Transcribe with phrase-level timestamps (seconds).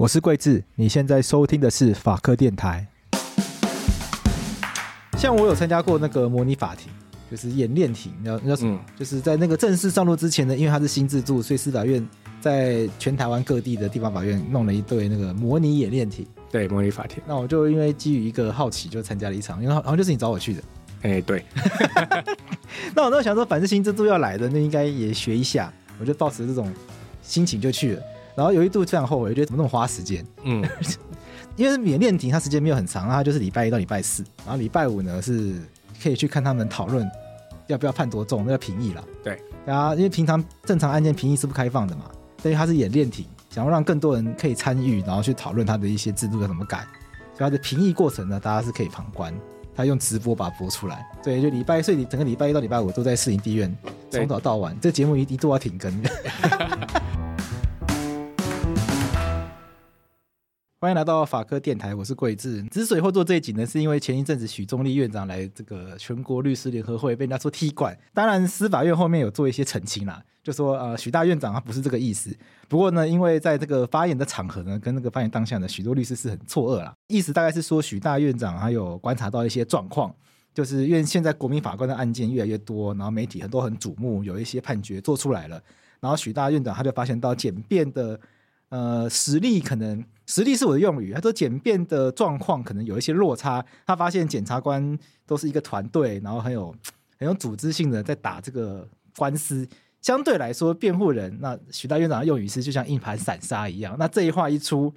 [0.00, 2.86] 我是桂智，你现在收听的是法科电台。
[5.18, 6.90] 像我有参加过那个模拟法庭，
[7.30, 8.80] 就是演练庭，你知道那叫什么？
[8.80, 12.08] 嗯、就是在那个正式上路之前呢，因为它是新制度，所以司法院
[12.40, 16.26] 在全台湾各地的地方法院弄了一对那个模拟演练庭。
[16.50, 17.22] 对，模拟法庭。
[17.26, 20.62] 那我就因为基于一个好奇，就参加了一场，因为好像就是你找我去的。
[21.02, 21.44] 哎、欸，对。
[22.96, 25.70] 那我那想说，反正新制度要来的，那应该也学一下，
[26.00, 26.72] 我就抱持这种
[27.20, 28.02] 心情就去了。
[28.40, 30.24] 然后有一度非常后悔，觉得怎么那么花时间？
[30.44, 30.66] 嗯，
[31.56, 35.56] 因为演练庭，它时间没有很长，它就是礼拜一到礼拜四，然后礼拜五呢是
[36.02, 37.06] 可以去看他们讨论
[37.66, 39.04] 要不要判多重，那个评议啦。
[39.22, 42.04] 对，然后因为平常正常案件评议是不开放的嘛，
[42.40, 46.78] 所以它是演练庭，想要让更多人可以参与，然后去讨论它的一些制度要怎么改，
[47.36, 49.34] 所以它的评议过程呢，大家是可以旁观，
[49.76, 51.06] 他用直播把它播出来。
[51.22, 53.76] 对，就礼拜，所以整个礼拜一到礼拜五都在市营地院，
[54.08, 55.92] 从早到晚，对这节目一一度要停更。
[60.82, 62.62] 欢迎来到法科电台，我是贵智。
[62.68, 72.34] 之所以会做这一集呢，是因为前一阵子许宗力院长来这个全国律师联合会被人家说踢馆，当然司法院后面有做一些澄清啦，就说呃许大院长他不是这个意思。
[72.66, 80.10] 不过呢，因为在这个发言的场合呢，跟那个发言当下呢，许多律师是很错愕啦，意思大概是说许大院长他有观察到一些状况，
[80.54, 85.62] 就是因为现在国民法官的案件越来越多，然后媒体很多很瞩目，有一些判决做出来了，
[86.00, 88.18] 然后许大院长他就发现到简便的。
[88.70, 91.12] 呃，实力可能实力是我的用语。
[91.12, 93.64] 他说简便的状况可能有一些落差。
[93.84, 94.96] 他发现检察官
[95.26, 96.72] 都是一个团队，然后很有
[97.18, 99.68] 很有组织性的在打这个官司。
[100.00, 103.96] 相对来说，辩护人那许大院长的用语是就像一盘散沙一样。
[103.98, 104.94] 那这一话一出，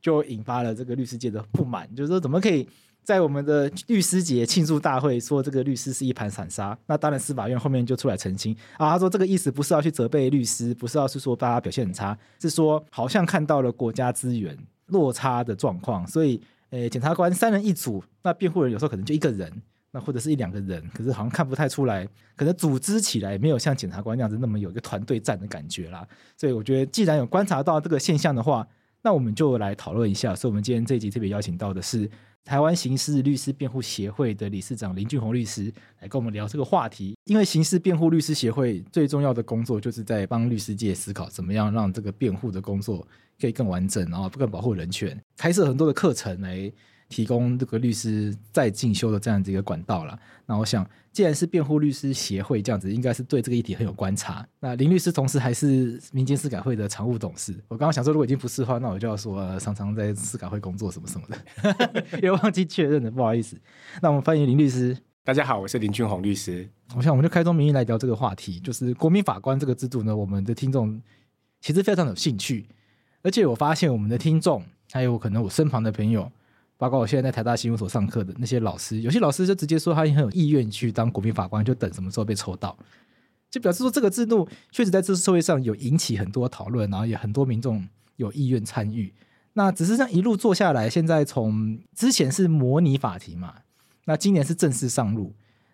[0.00, 2.68] 就引发了这个律师界的不满，就是说怎么可以？
[3.04, 14.56] 在我们的律师节庆祝大会说这个律师是一盘散沙，那当然司法院后面就出来澄清啊，他说这个意思不是要去责备律师，不是要是说大家表现很差，是说好像看到了国家资源
[14.92, 19.50] 落差的状况，所以呃，检察官三人一组，那辩护人有时候可能就一个人，
[19.90, 28.66] 那或者是一两个人，可是好像看不太出来，可能组织起来没有像检察官那样子那么有一个团队战的感觉啦，所以我觉得既然有观察到这个现象的话，
[29.02, 32.10] 那我们就来讨论一下，所以我们今天这一集特别邀请到的是。
[32.44, 43.06] 台湾刑事律师辩护协会的理事长林俊宏律师来跟我们聊这个话题，因为刑事辩护律师协会最重要的工作就是在帮律师界思考怎么样让这个辩护的工作
[43.40, 46.72] 可以更完整，然后更保护人权，开设很多的课程来。
[47.12, 50.18] 提供这个律师再进修的这样子一个管道了。
[50.46, 54.46] 那我想，既然是辩护律师协会这样子，应该是对这个议题很有观察。
[54.58, 57.52] 那林律师同时还是民间司改会的常务董事。
[57.68, 63.60] 我刚刚想说，如果已经不是的话，那我就要说、呃、常常在司改会工作什么什么的， 也忘记确认了，不好意思。
[64.00, 64.96] 那我们欢迎林律师。
[65.22, 66.68] 大家好，我是林俊宏律师。
[66.96, 71.00] 我想，我们就开宗明义来聊这个话题，就是国民法官这个制度呢，我们的听众
[71.60, 72.66] 其实非常有兴趣。
[73.22, 76.32] 而且我发现我们的听众，还有可能我身旁的朋友，
[76.82, 82.76] 包括我现在在台大新闻所上课的那些老师，有些老师就直接说他很有意愿去当国民法官，就等什么时候被抽到，
[83.48, 87.86] 就表示说这个制度确实在这社会上有引起很多讨论，然后也很多民众
[88.16, 89.14] 有意愿参与。
[89.52, 93.54] 那只是这样一路做下来，现在从之前是模拟法庭嘛，
[94.06, 95.32] 那今年是正式上路。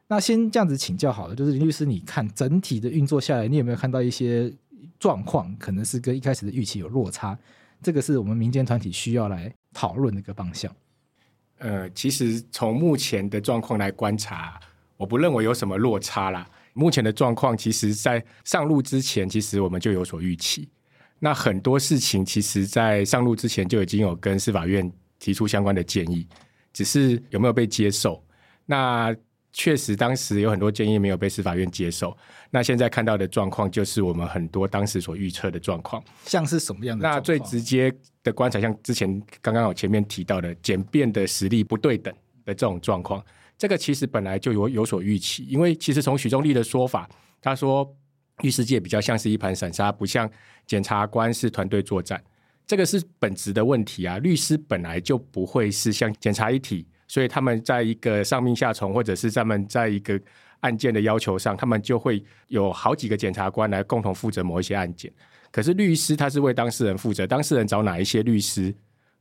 [0.08, 4.52] 那先这样子请教好了，就是林律师，你看整体的运作下来，你有没有看到一些
[4.98, 7.38] 状况，可能是跟一开始的预期有落差？
[7.80, 10.70] 这个是我们民间团体需要来讨论的一个方向。
[11.58, 14.58] 呃，其实从目前的状况来观察，
[14.96, 16.48] 我不认为有什么落差啦。
[16.72, 20.68] 目前的状况，其实在上路之前，其实我们就有所预期。
[21.18, 24.88] 那很多事情其实，在上路之前就已经有跟司法院
[25.18, 26.28] 提出相关的建议，
[26.72, 28.22] 只是有没有被接受？
[28.64, 29.12] 那
[29.52, 32.16] 确实当时有很多建议没有被司法院接受。
[32.50, 36.02] 那现在看到的状况，就是我们很多当时所预测的状况。
[36.24, 37.08] 像是什么样的？
[37.08, 37.92] 那最直接
[38.22, 42.14] 的观察，像之前刚刚我前面提到的简便的实力不对等
[42.44, 43.24] 的这种状况，
[43.56, 47.08] 这个其实本来就有有所预期，因为其实从许宗立的说法，
[47.40, 47.94] 他说。
[48.42, 50.30] 律师界比较像是一盘散沙，不像
[50.64, 52.22] 检察官是团队作战，
[52.64, 54.18] 这个是本质的问题啊。
[54.18, 60.20] 律师本来就不会是像检察一体，所以他们在一个上命下从，或者是他们在一个
[60.60, 65.12] 案件的要求上，他们就会有好几个检察官来共同负责某一些案件。
[65.50, 68.72] 可是律师他是为当事人负责，当事人找哪一些律师？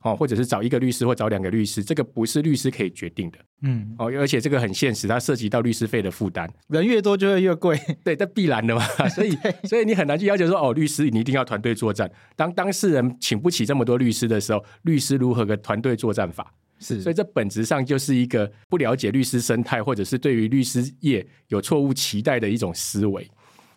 [0.02, 3.38] 哦，或者是找一个律师或找两个律师，这个不是律师可以决定的。
[3.62, 8.80] 嗯，哦，而且这个很现实，它涉及到律师费的负担，人越多就会越贵，对，这必然的嘛。
[9.10, 12.08] 所以，所以你很难去要求说，哦，律师你一定要团队作战。
[12.36, 16.54] 当当事人请不起这么多律师的时候，律师如何个团队作战法？
[16.78, 23.28] 是，所以这本质上就是一个不了解律师生态，或者是对于律师业有错误期待的一种思维。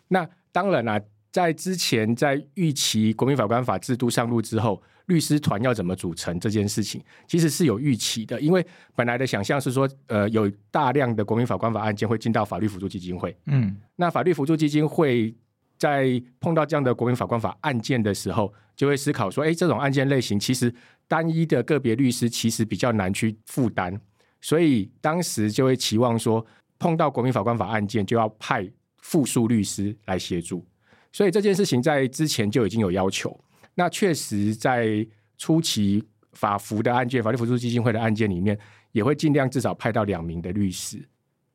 [0.08, 1.00] 那当然啦、啊，
[1.30, 4.82] 在之前在预期国民法官法制度上路之后。
[5.06, 8.64] 律师团要怎么组成这件事情，其实是有预期的，因为
[8.94, 15.34] 本来的想象是说，呃，有大量的国民法官法案件会进到法律辅助基金会，嗯，那法律辅助基金会
[15.76, 20.72] 在碰到这样的国民法官法案件的时候，就会思考说，哎，这种案件类型其实
[21.12, 24.00] 单一的个别律师其实比较难去负担，
[24.40, 26.42] 所以当时就会期望说，
[26.78, 28.66] 碰到国民法官法案件就要派
[28.96, 30.66] 复数律师来协助，
[31.12, 33.38] 所以这件事情在之前就已经有要求。
[33.74, 35.06] 那确实，在
[35.36, 38.58] 初期法服的案件、法律辅助基金会的案件里面，
[38.92, 41.06] 也会尽量至少派到两名的律师。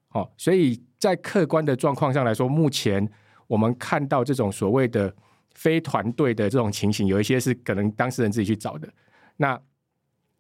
[0.09, 3.09] 哦，所以在客观的状况上来说，目前
[3.47, 5.11] 我们看到这种所谓的
[5.55, 8.87] 非团队的这种情形，有一些是可能当事人自己去找的，
[9.37, 9.55] 那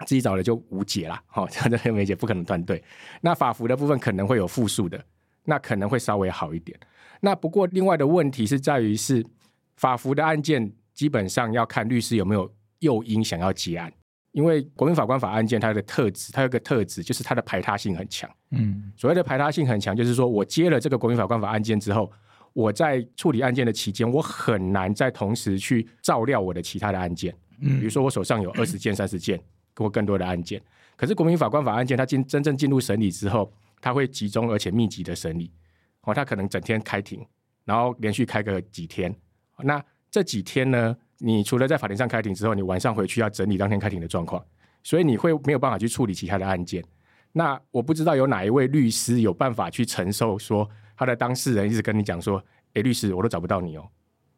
[0.05, 1.17] 自己找的就无解了。
[1.33, 2.83] 哦， 这样没解，不可能断队。
[3.21, 5.01] 那法服的部分可能会有复数的，
[5.45, 6.77] 那可能会稍微好一点。
[7.21, 9.25] 那不过另外的问题是在于是
[9.77, 10.71] 法服的案件。
[10.97, 13.93] 基本上要看律师有没有诱因想要结案，
[14.31, 18.27] 因为国民法官法案件它的特质，它有个特质就是它的排他性很强。
[18.49, 22.11] 嗯，所谓的排他性很强，就是说我接了这个国民法官法案件之后，
[22.51, 27.31] 我在处理案件的期间，我很难再同时去照料我的其他的案件。
[27.61, 29.39] 嗯，比如说我手上有 二十件、三十件
[29.75, 30.61] 或更多的案件，
[30.95, 33.51] 可是国民法官法案件它进真正进入审理之后，
[33.81, 35.51] 它会集中而且密集的审理。
[36.01, 37.25] 哦，它可能整天开庭，
[37.65, 39.15] 然后连续开个几天，
[39.63, 39.83] 那。
[40.09, 44.43] 这几天呢，你除了在法庭上开庭之后，你晚上回去要整理当天开庭的状况，
[44.81, 46.81] 所以你会没有办法去处理其他的案件。
[47.33, 52.41] 那我不知道有哪一位律师有办法去承受说他的当事人一直跟你讲说
[52.75, 53.85] ：“诶，律师，我都找不到你哦，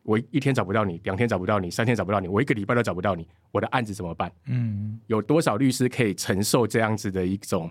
[0.03, 7.70] 我一天找不到你，两天找不到你，三天找不到你，我一个礼拜都找不到你，我的案子怎么办？”嗯，有多少律师可以承受这样子的一种？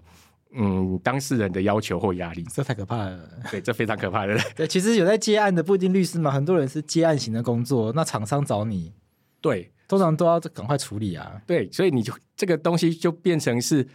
[0.54, 3.28] 嗯，当事人的要求或压力，这太可怕了。
[3.50, 4.34] 对，这非常可怕的。
[4.56, 7.92] 对，其实有在接案的不一定律师嘛，很多人是接案型的工作。
[7.92, 8.94] 那厂商找你，
[9.42, 11.38] 对，通常都要赶快处理啊。
[11.46, 13.86] 对，所以你就这个东西就变成是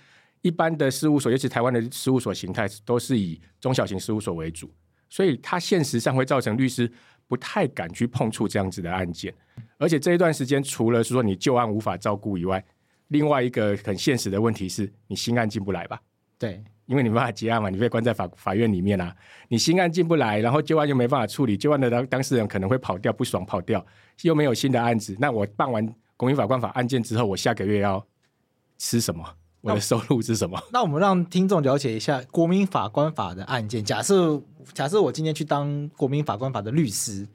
[0.44, 4.72] 一般的事务所，尤其台湾的事务所形态都是以中小型事务所为主，
[5.10, 6.92] 所以它现实上会造成律师
[7.28, 9.34] 不太敢去碰触这样子的案件。
[9.78, 12.64] 而且这一段时间，除了是说你旧案无法照顾以外，
[13.10, 16.02] 另外一个很现实的问题是你新案进不来吧？
[16.40, 19.16] 对，因为你没办法结案嘛，你被关在法法院里面啊，
[19.48, 23.86] 你新案进不来，然后旧案又没办法处理，旧案的当当事人可能会跑掉，不爽跑掉，
[24.24, 25.86] 又没有新的案子，那我办完
[26.18, 28.06] 公民法官法案件之后，我下个月要
[28.78, 29.24] 吃什么？
[29.64, 30.62] 我的收入是什么？
[30.72, 33.84] 那我们让听众了解一下国民法官法的案件。
[33.84, 34.40] 假设
[34.74, 37.26] 假设我今天去当国民法官法的律师，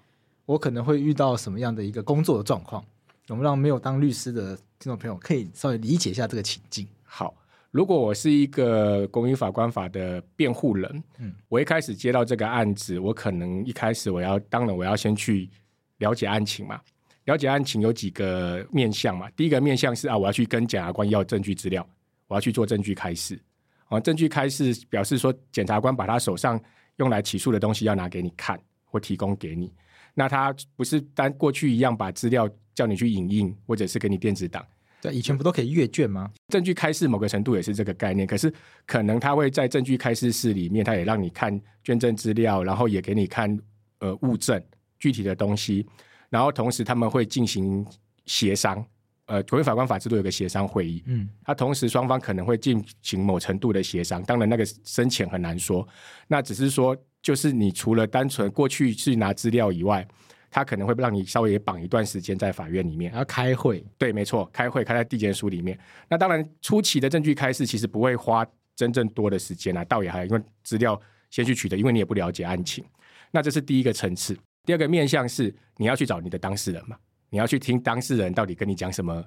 [0.45, 2.85] 我可能会遇到什么样的一个工作的状况？
[3.29, 6.87] 我们让没有当律师的听众朋友可以稍微理解一下这个情境。
[7.03, 7.35] 好。
[7.71, 15.51] 如果我是一个国民法官法的辩护人，嗯，我一开始接到这个案子，我可能一开始我要，当然我要先去
[15.99, 16.81] 了解案情嘛，
[17.27, 19.29] 了解案情有几个面向嘛？
[19.37, 21.87] 第一个面向是啊，我要去跟检察官要证据资料，
[22.29, 23.41] 我要去做证据开示。
[23.89, 26.61] 啊，证据开示表示说，检察官把他手上
[26.97, 29.73] 用来起诉的东西要拿给你看或提供给你。
[30.15, 34.65] 那他不是单过去一样把资料叫你去影印，或者是给你电子档。
[35.01, 36.29] 对，以前不都可以阅卷吗？
[36.49, 38.53] 证据开示某个程度也是这个概念，可是
[38.85, 43.57] 可能他会在证据开示室里面，他也让你看卷证资料，然后也给你看
[44.01, 44.61] 呃物证
[44.99, 45.87] 具体的东西，
[46.29, 47.87] 然后同时他们会进行
[48.27, 48.85] 协商，
[49.29, 55.87] 呃，国民法官法制度有个协商会议，嗯，他同时双方可能会进行某程度的协商，当然那个深浅很难说，
[56.27, 60.05] 那只是说就是你除了单纯过去去拿资料以外。
[60.51, 63.85] 他可能会让你稍微绑一段时间在法院里面，要开会。
[63.99, 65.79] 对，没错，开会开在地检署里面。
[66.09, 72.83] 那当然，初期的证据开示其实不会花真正多的时间啊，倒也还因为资料先去取得，因为你也不了解案情。
[73.31, 74.35] 那这是第一个层次。
[74.65, 76.97] 第二个面向是你要去找你的当事人嘛，
[77.31, 79.25] 你要去听当事人到底跟你讲什么，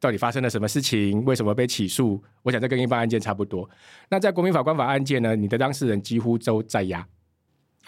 [0.00, 2.22] 到底发生了什么事情，为什么被起诉？
[2.42, 3.68] 我想这跟一般案件差不多。
[4.08, 7.06] 那在国民法官法案件呢，你的当事人几乎都在押。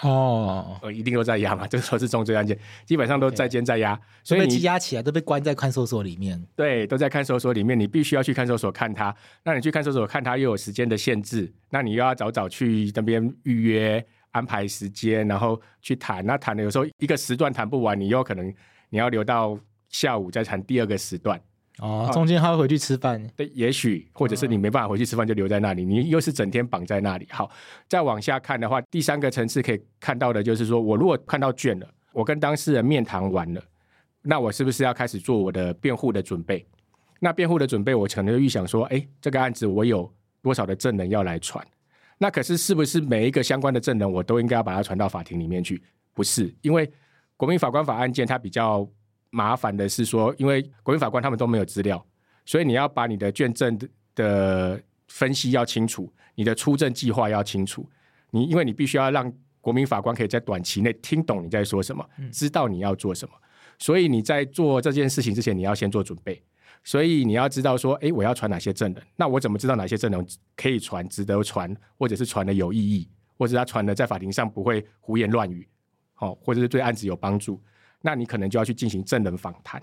[0.02, 6.40] 哦，呃，一定都在押嘛，这个说是重罪案件，基本上都在监在押.所以你羁押起来都被关在看守所里面。
[6.54, 9.12] 对，都在看守所里面，你必须要去看守所看他。
[9.42, 16.24] 那你去看守所看他又有时间的限制，那你又要早早去那边预约安排时间，然后去谈。
[16.24, 18.54] 那谈的有时候一个时段谈不完，你又可能
[18.90, 21.40] 你要留到下午再谈第二个时段。
[21.78, 23.24] 哦，中间还会回去吃饭？
[23.36, 27.28] 对，也许或者是你没办法回去吃饭，就留在那里，你又是整天绑在那里。
[27.30, 27.48] 好，
[27.88, 33.62] 再往下看的话，第三个层次可以看到的就是说，我如果看到卷了，我跟当事人面谈完了，
[34.22, 36.66] 那我是不是要开始做我的辩护的准备？
[37.20, 41.64] 那辩护的准备，我可能就预想说，哎，这个案子我有多少的证人要来传？
[42.18, 45.80] 那可是是不是每一个相关的证人，我都应该要把它传到法庭里面去？
[46.12, 46.90] 不是，因为
[47.38, 48.86] 国民法官法案件它比较。
[49.30, 52.02] 麻烦的是说，因为国民法官他们都没有资料，
[52.46, 53.78] 所以你要把你的卷证
[54.14, 57.86] 的分析要清楚，你的出证计划要清楚。
[58.30, 59.30] 你因为你必须要让
[59.60, 62.02] 国民法官可以在短期内听懂你在说什么，
[62.32, 63.34] 知道你要做什么。
[63.78, 66.42] 所以你在做这件事情之前，你要先做准备。
[66.82, 69.02] 所以你要知道说，哎，我要传哪些证人？
[69.14, 70.26] 那我怎么知道哪些证人
[70.56, 75.68] 可以传、值得传，或者是传的有意义，或者他传的在法庭上不会胡言乱语，
[76.20, 77.62] 好，或者是对案子有帮助？
[78.02, 79.80] 那你可能就要去进行证人访谈，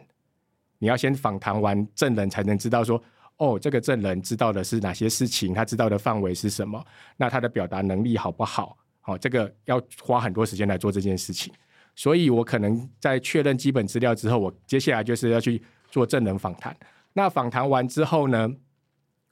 [0.79, 3.01] 你要先访谈完证人，才能知道说，
[3.37, 8.77] 哦，这个证人知道的是哪些事情，他知道的范围是什么，那他的表达能力好不好？
[8.99, 11.53] 好，这个要花很多时间来做这件事情。
[11.95, 16.75] 所以我可能在确认基本资料之后，我接下来就是要去做证人访谈。
[17.13, 18.49] 那访谈完之后呢，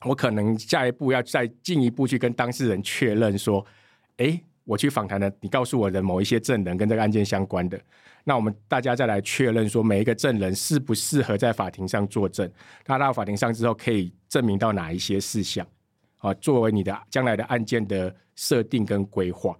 [0.05, 3.65] 我可能下一步要再进一步去跟当事人确认说，
[4.17, 7.79] 诶，我去访谈的，你告诉我的某一些证人跟这个案件相关的。
[8.24, 12.50] 那我们大家再来确认说，每一个证人适不适合在法庭上作证？
[12.86, 15.67] 他到法庭上之后，可以证明到哪一些事项？
[16.20, 19.53] 啊，作为你的将来的案件的设定跟规划。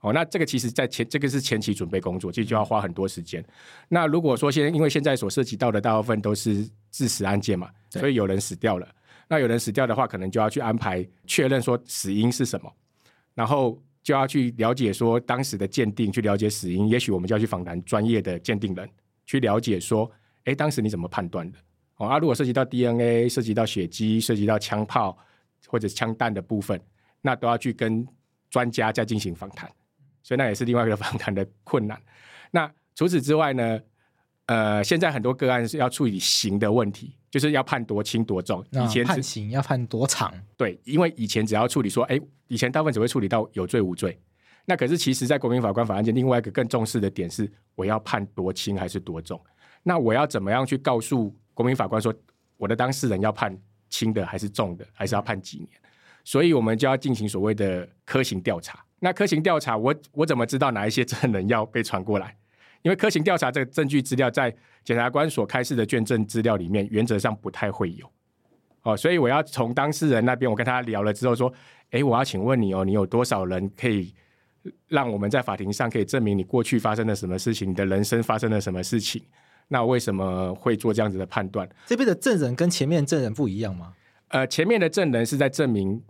[0.00, 3.44] 哦，那这个其实在前，这个是前期准备工作，其实就要花很多时间。
[3.88, 8.88] 那如果说现，因为现在所涉及到的大部分都是致死案件嘛，所以有人死掉了。
[9.28, 12.72] 那有人死掉的话，可能就要去安排确认说死因是什么，
[13.34, 13.80] 然后。
[14.02, 16.88] 就要去了解说当时的鉴定，去了解死因。
[16.88, 18.88] 也许我们就要去访谈专业的鉴定人，
[19.26, 20.10] 去了解说，
[20.44, 21.58] 哎，当时你怎么判断的？
[21.96, 25.16] 哦，啊，如果涉及到 DNA，涉及到血迹，涉及到枪炮
[25.66, 26.80] 或者枪弹的部分，
[27.20, 28.06] 那都要去跟
[28.50, 29.70] 专家再进行访谈。
[30.22, 32.00] 所以那也是另外一个访谈的困难。
[32.50, 33.80] 那除此之外呢？
[34.46, 38.64] 呃，现在很多个案是要处理刑的问题，就是要判多轻多重。
[38.70, 40.32] 以前判刑要判多长？
[40.56, 44.18] 对，因为以前只要处理说，哎，以前大部分只会处理到有罪无罪。
[44.64, 49.40] 那可是其实，在国民法官法案件，另外一个更重视的点是，我要判多轻还是多重？
[49.82, 52.14] 那我要怎么样去告诉国民法官说，
[52.56, 53.56] 我的当事人要判
[53.88, 55.68] 轻的还是重的，还是要判几年？
[56.22, 58.84] 所以我们就要进行所谓的科刑调查。
[59.00, 62.36] 那科刑调查，我我怎么知道哪一些证人要被传过来？
[62.82, 64.54] 因为科刑调查这个证据资料在
[64.84, 68.10] 检察官所开示的卷证资料里面，原则上不太会有。
[68.82, 71.52] 哦，所以我要从当事人那边，我跟他聊了之后说，
[71.90, 74.14] 诶，我要请问你哦，你有多少人可以
[74.86, 79.22] 让我们在法庭上可以证明你过去发生了什么事情，你的人生发生了什么事情？
[79.68, 81.68] 那为什么会做这样子的判断？
[81.86, 83.92] 这边的证人跟前面证人不一样吗？
[84.28, 86.00] 呃，前面的证人是在证明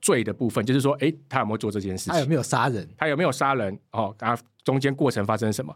[0.00, 2.12] 罪的部分，就是说，诶，他有没有做这件事情？
[2.12, 2.88] 他有没有杀人？
[2.96, 3.76] 他有没有杀人？
[3.90, 5.74] 哦，他中间过程发生什么？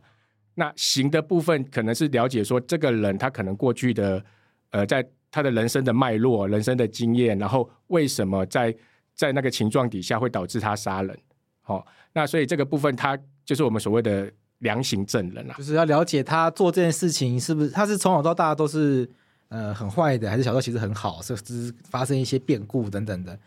[0.54, 4.24] 那行的部分可能是了解说，这个人他可能过去的，
[4.70, 8.74] 呃，在他的人生的脉络、人生的经验，然后为什么在
[9.14, 11.18] 在那个情状底下会导致他杀人？
[11.62, 19.08] 好、哦，那所以这个部分他就是我们所谓的量刑证人啊，就是要了解他做这件事情是不是他是从小到大都是
[19.48, 23.38] 呃很坏的，还是小时候其实很好，甚至发生一些变故等等的。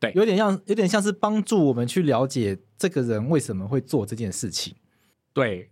[0.00, 4.74] 对，有点像有点像是帮助我们去了解这个人为什么会做这件事情。
[5.32, 5.68] 对，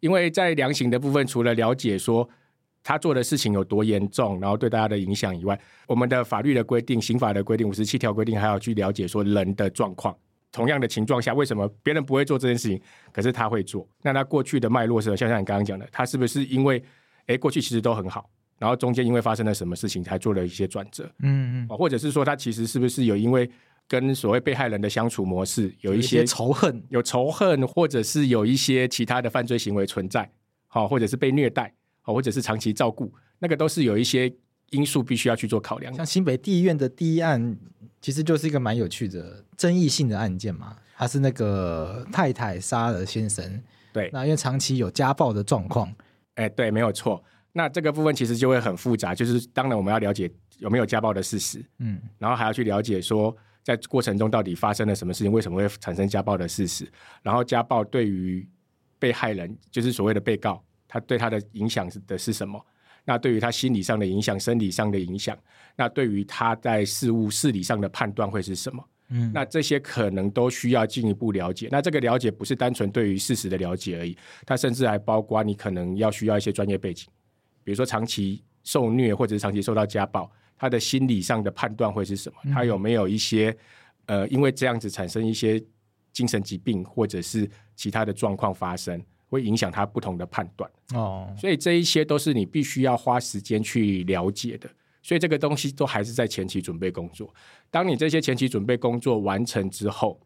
[0.00, 2.28] 因为在量刑的部分，除了了解说
[2.82, 10.16] 他做的事情有多严重，然后对大家的影响以外，我们的法律的规定、刑法的规定、五十七条规定，还要去了解说人的状况。
[10.50, 12.80] 同样的情况下，为什么别人不会做这件事情，
[13.12, 13.86] 可是他会做？
[14.02, 16.82] 那他过去的脉络是，像像你刚刚讲的，他是不是因为，
[17.26, 21.04] 哎，过去其实都很好，然后中间因为发生了什么事情，才做了一些转折？
[21.18, 23.48] 嗯嗯，或者是说他其实是不是有因为
[23.88, 30.30] 跟所谓被害人的相处模式有一些仇恨，有仇恨，或者是有一些其他的犯罪行为存在？
[30.68, 34.32] 好，或者是被虐待，好，或者是长期照顾，那个都是有一些
[34.70, 35.92] 因素必须要去做考量。
[35.94, 37.56] 像新北地院的第一案。
[38.00, 43.60] 其实就是一个蛮有趣的争议性的案件嘛，他是那个太太杀了先生，
[43.92, 45.92] 对，那因为长期有家暴的状况，
[46.36, 47.20] 哎，对，没有错。
[47.50, 53.36] 那这个部分其实就会很复杂，就是当然我们要了解有没有家暴的事实，嗯，然后还要去了解说
[53.68, 56.90] 在过程中到底发生了什么事情，为什么会产生家暴的事实，
[57.22, 58.48] 然后家暴对于
[58.98, 62.58] 被害人，就是所谓的被告，他对他的影响是的是什么？
[63.04, 65.36] 那对于他心理上的影响、生理上的影响，
[65.76, 68.82] 那对于他在事物事理上的判断会是什么？
[69.10, 71.68] 嗯，那这些可能都需要进一步了解。
[71.70, 77.06] 那这个了解不是单纯对于事实的了解而已，它甚至还包括你可能要需要一些专业背景，
[77.62, 82.52] 比如说长期受虐或者是长期受到家暴，他的心理上的判断会是什么？
[82.52, 83.56] 他有没有一些
[84.06, 85.62] 呃，因为这样子产生一些
[86.12, 89.02] 精神疾病或者是其他的状况发生？
[89.30, 94.66] 会影响他不同的判断哦，所以这一些都是你必须要花时间去了解的。
[95.02, 97.30] 所以这个东西都还是在前期准备工作。
[97.70, 100.18] 当你这些前期准备工作完成之后，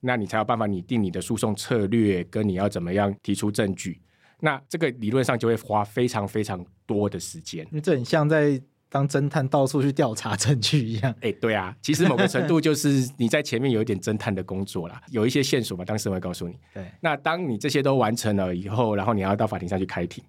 [0.00, 4.00] 那你才有办法拟定你的诉讼策略，跟你要怎么样提出证据。
[4.40, 7.68] 那这个理论上就会花非常非常多的时间。
[7.82, 8.58] 这很像在。
[8.96, 16.58] 当侦探到处去调查证据一样，哎，对啊，其实某个程度就是你在前面有一点侦探的工作啦，有一些线索嘛，当时我会告诉你。
[16.72, 20.24] 对，那当你这些都完成了以后，然后你要到法庭上去开庭，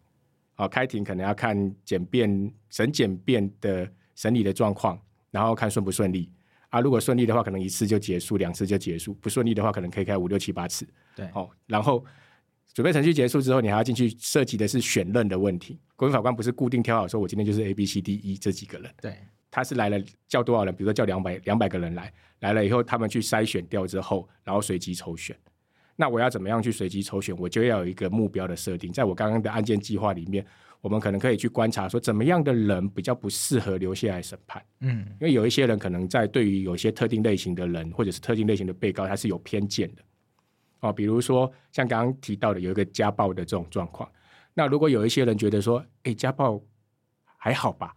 [0.56, 5.00] 好，开庭可能要看检辩、审检辩的审理的状况，
[5.32, 6.30] 然后看顺不顺利
[6.68, 6.82] 啊。
[6.82, 10.86] 如果顺利的话，可能一次就结束，两次就结束；不顺利的话，可能可以开五六七八次。
[11.16, 12.04] 对，哦，然后。
[12.78, 15.80] 准备程序结束之后，你还要进去涉及的是选任的问题。
[15.96, 18.92] 国民法官不是固定挑好说，我今天就是 A、B、C、D、E 这几个人。
[19.02, 19.18] 对，
[19.50, 20.72] 他是来了叫多少人？
[20.76, 25.36] 比如说叫两百两百个人来，来了以后他们去筛选掉之后，然后随机抽选。
[25.96, 27.36] 那我要怎么样去随机抽选？
[27.40, 28.92] 我就要有一个目标的设定。
[28.92, 30.46] 在我刚刚的案件计划里面，
[30.80, 34.64] 我们可能可以去观察说，怎么样的人比较不适合留下来审判？
[34.82, 40.04] 嗯，因为有一些人可能在对于有些特定类型的人或者是特定类型的被告，他是有偏见的。
[40.88, 44.10] 哦，比如说像刚刚提到的有一个家暴的这种状况，
[44.54, 46.62] 那如果有一些人觉得说，哎，家暴
[47.38, 47.94] 还好吧？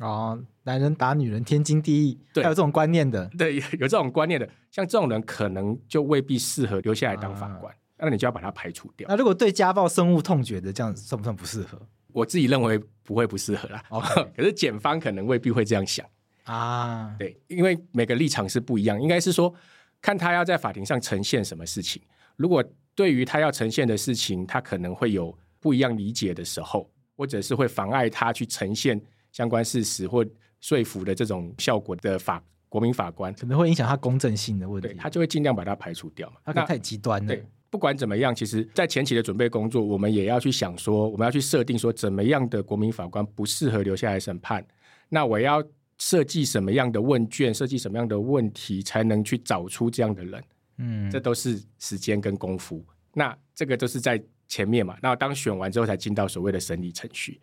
[0.00, 9.06] 哦，男人打女人天经地义，对，还有这种观念的，对，有这种观念的，像这种人可能就未必适合留下来当法官，啊、那你就要把他排除掉。
[9.10, 11.78] 那如果对家暴深恶痛绝的，这样算不算不适合？
[12.12, 13.82] 我自己认为不会不适合啦。
[13.90, 14.00] 哦
[14.34, 16.06] 可是检方可能未必会这样想
[16.44, 17.14] 啊。
[17.18, 19.54] 对，因为每个立场是不一样，应该是说
[20.00, 22.00] 看他要在法庭上呈现什么事情。
[22.40, 28.98] 如果对于他要呈现的事情，他可能会有不一样理解的时候，或者是会妨碍他去呈现
[29.30, 30.24] 相关事实或
[30.58, 36.36] 说服的这种效果的法国民法官，可能会影响他公正性的问题，他就会尽量把它排除掉嘛。
[36.46, 37.28] 他太极端了。
[37.28, 44.66] 对，不管怎么样，其实在前期的准备工作，我们也要去想说，我们要去设定说，怎么样的国民法官不适合留下来审判？
[45.10, 45.62] 那我要
[45.98, 50.42] 设计什么样的问卷，设计什么样的问题，才能去找出这样的人？
[50.80, 52.82] 嗯，这都是时间跟功夫。
[53.12, 54.96] 那这个都是在前面嘛。
[55.02, 57.38] 那当选完之后，才进到所谓的审理程序。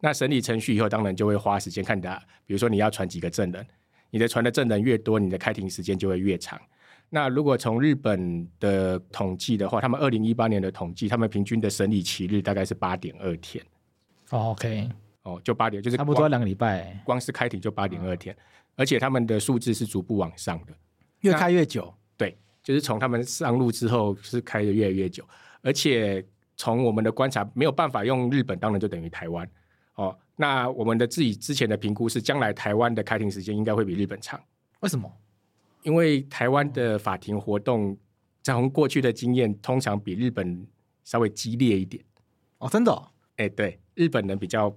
[0.00, 2.22] 那审理程序以后，当然就会花时间看的。
[2.46, 3.64] 比如说，你要传几个证人，
[4.10, 6.60] 你的传的证人越多，你的开庭时间就会越长。
[7.08, 13.64] 那如果从日本的统计的话，他们二零一八年的统计，他们平均的审理期日大概是八点二天。
[14.30, 14.88] 哦，OK，
[15.22, 16.98] 哦，就八点，就是差不多两个礼拜。
[17.04, 18.34] 光是开庭就八点二天，
[18.76, 20.74] 而且他们的数字是逐步往上的，
[21.20, 21.94] 越开越久。
[22.62, 25.24] 就是从他们上路之后是开的越来越久，
[25.62, 26.24] 而且
[26.56, 29.48] 从我们的观察没有办法用日本当然就等于台湾
[29.94, 30.16] 哦。
[30.36, 34.40] 那我们的自己之前的评估是，将来台湾的开庭时间应该会比日本长。
[34.80, 35.10] 为什么？
[35.82, 37.96] 因为台湾的法庭活动，
[38.42, 40.66] 从过去的经验，通常比日本
[41.04, 42.02] 稍微激烈一点。
[42.58, 43.02] 哦，真的？
[43.36, 44.74] 哎，对，日本人比较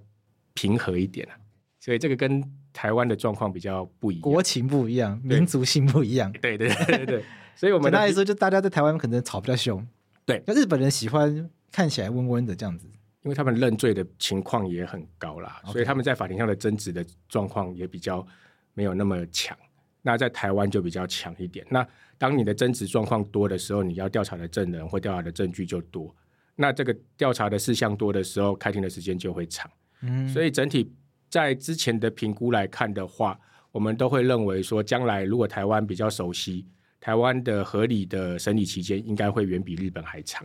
[0.54, 1.36] 平和一点啊，
[1.80, 2.42] 所以这个跟
[2.72, 6.32] 台湾的状况比较不一样，国情不一样，民族性不一样。
[6.32, 7.24] 对对对对对。
[7.56, 9.86] 所以我们简单来说，就大家在台湾可能吵比较凶，
[10.24, 10.42] 对。
[10.46, 12.88] 那日本人喜欢看起来温温的这样子。
[13.22, 15.72] 因为他们认罪的情况也很高啦，Okay.
[15.72, 18.26] 所以他们在法庭上的争执的状况也比较
[18.74, 19.56] 没有那么强。
[20.02, 21.66] 那在台湾就比较强一点。
[21.70, 21.88] 那
[22.18, 26.14] 当你的争执状况多的时候，你要调查的证人或调查的证据就多。
[26.54, 29.70] 那这个调查的事项多的时候，开庭的时间就会长。
[30.02, 30.92] 嗯，所以整体
[31.30, 33.40] 在之前的评估来看的话，
[33.72, 36.66] 我们都会认为说，将来如果台湾比较熟悉，
[37.04, 40.42] 台湾的合理的审理期间应该会远比日本还长。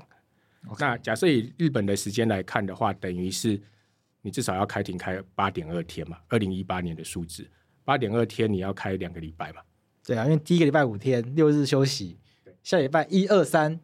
[0.77, 3.57] 那假设以日本的时间来看的话，等于是
[4.21, 7.49] 你至少要开庭开八点二天嘛，二零一八年的数字，
[7.85, 9.61] 八点二天你要开两个礼拜嘛？
[10.05, 12.19] 对啊，因为第一个礼拜五天，六日休息，
[12.61, 13.79] 下礼拜一二三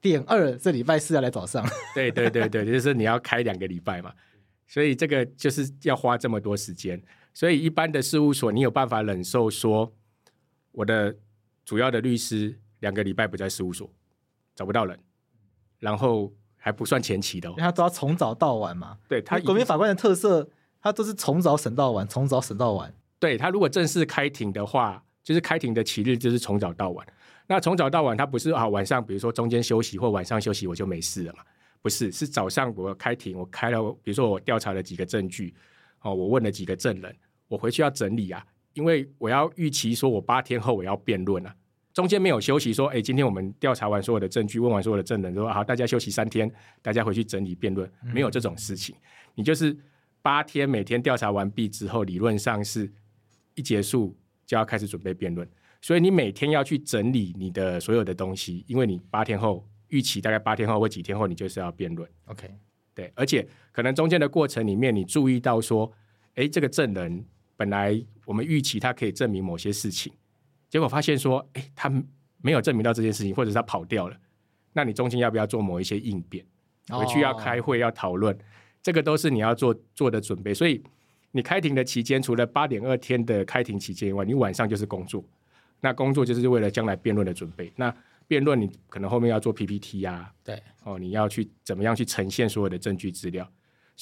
[0.00, 1.66] 点二，这礼拜四要来早上。
[1.92, 4.14] 对对对对，就是你要开两个礼拜嘛，
[4.68, 7.02] 所以这个就是要花这么多时间。
[7.34, 9.92] 所以一般的事务所，你有办法忍受说，
[10.70, 11.16] 我的
[11.64, 13.90] 主要的律师两个礼拜不在事务所，
[14.54, 14.98] 找不到人。
[15.78, 18.98] 然后还不算前期的，哦，因为他都要从早到晚嘛。
[19.08, 20.48] 对他国民法官的特色，
[20.80, 22.94] 他都是从早审到晚，从早审到晚。
[23.18, 27.06] 对他如果正式开庭的话，就是开庭的期日就是从早到晚。
[27.48, 31.42] 那从早到晚，他不是啊晚上，比如说中间休息或晚上休息我就没事了嘛？
[31.80, 35.52] 不是，是早上我开庭，我开了，比如说我调查了几个证据，
[36.02, 37.12] 哦，我问了几个证人，
[37.48, 41.54] 我回去要整理啊，因为我要预期说我八天后我要辩论啊。
[41.92, 48.96] 中间没有休息，说，哎，今天我们调查完所有的证据，问完所有的证人，说好，大家休息三天，大家回去整理辩论，没有这种事情。
[48.96, 49.00] 嗯、
[49.34, 49.76] 你就是
[50.22, 52.90] 八天，每天调查完毕之后，理论上是
[53.54, 55.46] 一结束就要开始准备辩论，
[55.82, 62.08] 所以你每天要去整理你的所有的东西，因为你八天后预期大概八天后或几天后，你就是要辩论。
[62.24, 62.48] OK，
[62.94, 65.92] 对，而且可能中间的过程里面，你注意到说，
[66.36, 67.22] 哎，这个证人
[67.62, 70.12] 本来我们预期他可以证明某些事情。
[70.68, 71.88] 结果发现说，哎，他
[72.38, 74.16] 没有证明到这件事情，或者是他跑掉了。
[74.72, 76.44] 那你中间要不要做某一些应变？
[76.88, 78.36] 回去要开会要讨论，
[78.82, 80.52] 这个都是你要做做的准备。
[80.52, 80.82] 所以
[81.30, 85.24] 你开庭的期间，除了八点二天的开庭期间以外，你晚上就是工作。
[85.80, 87.72] 那工作就是为了将来辩论的准备。
[87.76, 87.94] 那
[88.26, 93.48] 辩论你可能后面要做 PPT 啊，对，哦，你要去怎么样去呈现所有的证据资料。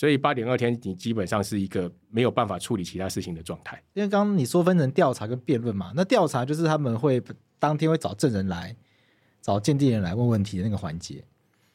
[0.00, 3.76] 所以八点二天，你基本上是一个没有办法处理其他事情的状态。
[3.92, 7.22] 因为刚刚你说分成调查跟辩论嘛，那调查就是他们会
[7.58, 8.74] 当天会找证人来，
[9.42, 11.22] 找鉴定人来问问题的那个环节。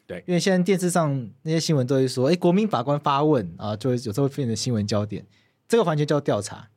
[0.07, 5.23] 对，因为现在电视上那些新闻都会说，哎，国民法官发问啊，就会有时候会变成新闻焦点。
[5.67, 6.67] 这个环节叫调查。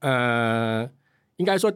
[0.00, 0.90] 呃，
[1.36, 1.72] 应该说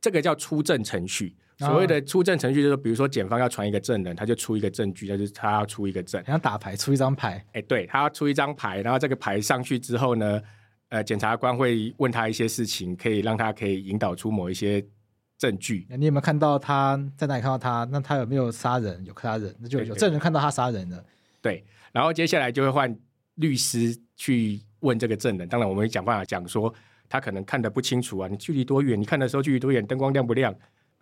[0.00, 1.36] 这个叫出证程序。
[1.58, 7.42] 所谓的出证程序，就是比如说检方要传一个证人，他就出一个证据，就是他要出一个证，像打牌出一张牌。
[7.52, 10.42] 哎，对，他要出一张牌，然后这个牌上去之后呢，
[10.90, 14.84] 呃，检察官会问他一些事情，可以让他可以引导出某一些
[15.38, 15.86] 证据。
[15.96, 17.88] 你有没有看到他在哪里看到他？
[17.90, 19.02] 那他有没有杀人？
[19.06, 21.02] 有杀人，那就有证人看到他杀人了。
[21.40, 22.94] 对，然后接下来就会换
[23.36, 25.48] 律师去问这个证人。
[25.48, 26.74] 当然，我们会想办法讲说，
[27.08, 29.00] 他可能看得不清楚啊，你距离多远？
[29.00, 29.86] 你看的时候距离多远？
[29.86, 30.54] 灯光亮不亮？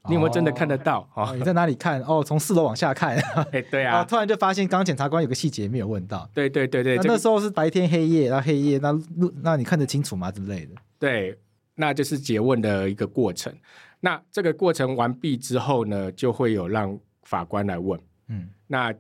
[0.09, 1.09] 你有没有真的看得到？
[1.15, 2.01] 哦，你在哪里看？
[2.03, 3.17] 哦，从四楼往下看。
[3.53, 4.05] 哎，对啊。
[4.05, 6.29] 突然就发现，刚刚检察官有个细节没有问到。
[6.35, 6.97] 对对对对。
[6.97, 8.99] 那那时候是白天黑夜，那黑夜那
[9.43, 10.31] 那你看得清楚吗？
[10.31, 10.75] 之类的。
[10.99, 11.39] 对，
[11.77, 13.55] 那就是诘问的一个过程。
[14.01, 17.99] 那这个过程完毕之后呢，就会有让法官来问。
[18.29, 18.49] 嗯。
[18.67, 18.93] 那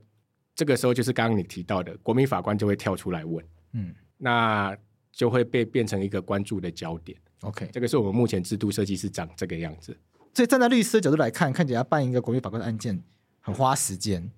[0.54, 3.44] 这个时候就是刚刚你提到的，国民法官就会跳出来问。
[3.72, 3.94] 嗯。
[4.16, 4.74] 那
[5.12, 7.18] 就会被变成一个关注的焦点。
[7.42, 9.94] OK，这个是我们目前制度设计是长这个样子。
[10.34, 13.00] 所以站在律师的角度来看，看起来办一个国民法官的案件
[13.40, 14.30] 很花时间，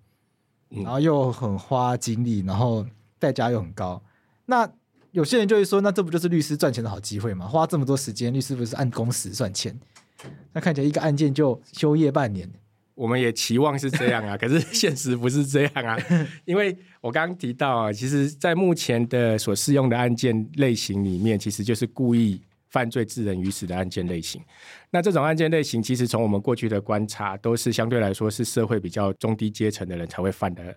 [0.69, 2.87] 然后又很花精力，然后
[3.19, 4.03] 代价又很高。
[4.45, 4.71] 那
[5.13, 7.49] 有些人就会说，那这不就是律师赚钱的好机会吗？
[7.49, 9.75] 花这么多时间，律师不是按工时算钱？
[10.53, 12.51] 那看起来一个案件就休业半年。
[12.95, 15.97] 我们也期望是这样啊， 可是现实不是这样啊。
[16.45, 22.41] 因为我刚刚提到啊，其实，在目前的所适用的案件类型里面，其实就是故意。
[22.69, 24.43] 犯罪致人于死的案件类型，
[24.91, 30.77] 那这种案件类型，其实从我们过去的观察，都是相对来说是社会比较中低阶层的人才会犯的。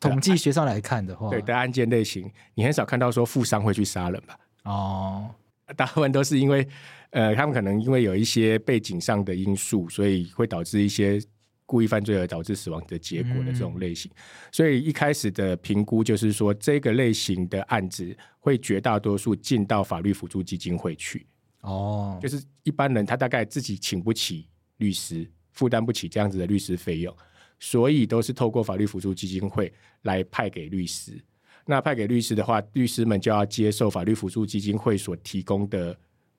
[0.00, 4.38] 统计学上来看的话，对的案件类型，你很少看到说富商会去杀人吧？
[4.64, 5.30] 哦，
[5.76, 6.66] 大部分都是因为，
[7.10, 11.20] 呃，他们可能因为有一些背景上的因素，所以会导致一些。
[11.68, 14.10] 故意犯罪而导致死亡的结果的这种类型，
[14.50, 21.26] 所以一开始的评估就是说，这个类型的案子会绝大多数进到法律辅助基金会去。
[21.60, 27.14] 哦，就是一般人他大概自己请不起律师，负担不起这样子的律师费用，
[27.60, 29.70] 所以都是透过法律辅助基金会
[30.04, 31.22] 来派给律师。
[31.66, 35.94] 那派给律师的话，律师们就要接受法律辅助基金会所提供的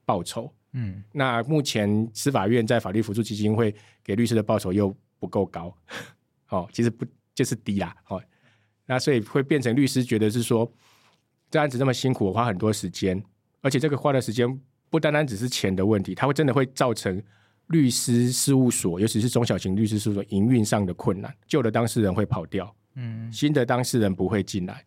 [0.05, 0.51] 报酬。
[0.71, 5.75] 嗯，那目前司法院在法律辅助基金会给律师的报酬又不够高，
[6.49, 7.05] 哦，其实不
[7.35, 8.21] 就是低啦，哦，
[8.85, 10.71] 那所以会变成律师觉得是说，
[11.51, 13.21] 这案子这么辛苦，我花很多时间，
[13.61, 17.21] 而且这个花的时间不单单只是钱的问题，它会真的会造成
[17.67, 24.83] 律师事务所，尤其是中小型律师事务所营运上的困难，旧的当事人会跑掉，嗯，新的当事人不会进来。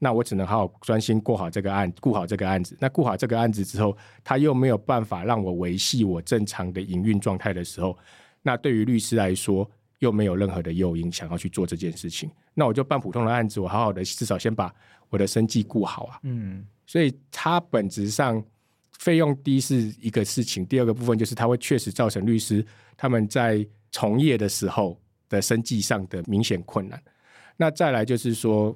[0.00, 2.76] 那我只能好好专心过好这个案，顾好这个案子。
[2.78, 7.98] 那顾好这个案子之后，他又没有办法让我维系我正常的营运状态的时候，
[8.48, 12.30] 那对于律师来说，又没有任何的诱因想要去做这件事情。
[12.54, 14.74] 那我就办普通的案子，我好好的，至少先把
[15.10, 16.20] 我的生计顾好啊。
[16.22, 18.42] 嗯，所以它本质上
[18.98, 22.64] 费用低是一个事情，第二个部分就是它会确实造成律师
[22.96, 26.98] 他们在从业的时候的生计上的明显困难。
[27.58, 28.74] 那再来就是说。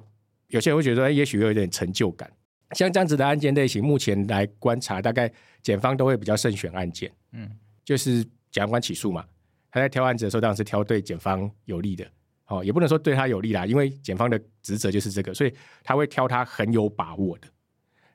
[0.49, 2.31] 有些人会觉得，也许有一点成就感。
[2.73, 5.31] 像这样子的案件类型，目前来观察，大概
[5.63, 7.11] 检方都会比较慎选案件。
[7.31, 7.49] 嗯，
[7.83, 9.25] 就是检察官起诉嘛，
[9.73, 12.05] 他在挑案子的时候，当然是挑对检方有利的。
[12.45, 17.47] 哦，也不能说对他有利啦，因为检方的职责就是这个，所以他会挑他很有把握的。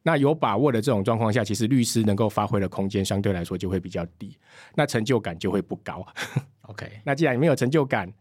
[0.04, 4.38] 那有把握的这种状况下，其实律师能够发挥的空间相对来说就会比较低，
[4.76, 6.06] 那成就感就会不高。
[6.60, 8.12] OK， 那既然没有成就感，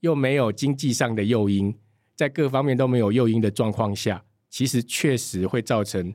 [0.00, 1.74] 又没有经济上的诱因。
[2.14, 6.14] 在各方面都没有诱因的状况下，其实确实会造成，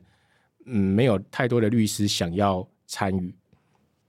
[0.66, 3.34] 嗯，没有太多的律师想要参与。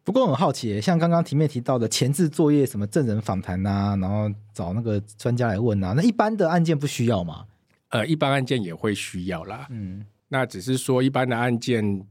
[0.04, 7.46] 不过很好奇，像刚刚题面提到的前置作业，什么证人访谈啊，然后找那个专家来问啊，那一般的案件不需要吗？
[7.89, 9.68] 呃，一般案件也会需要啦。
[9.70, 12.06] 嗯，那只是说一般的案件，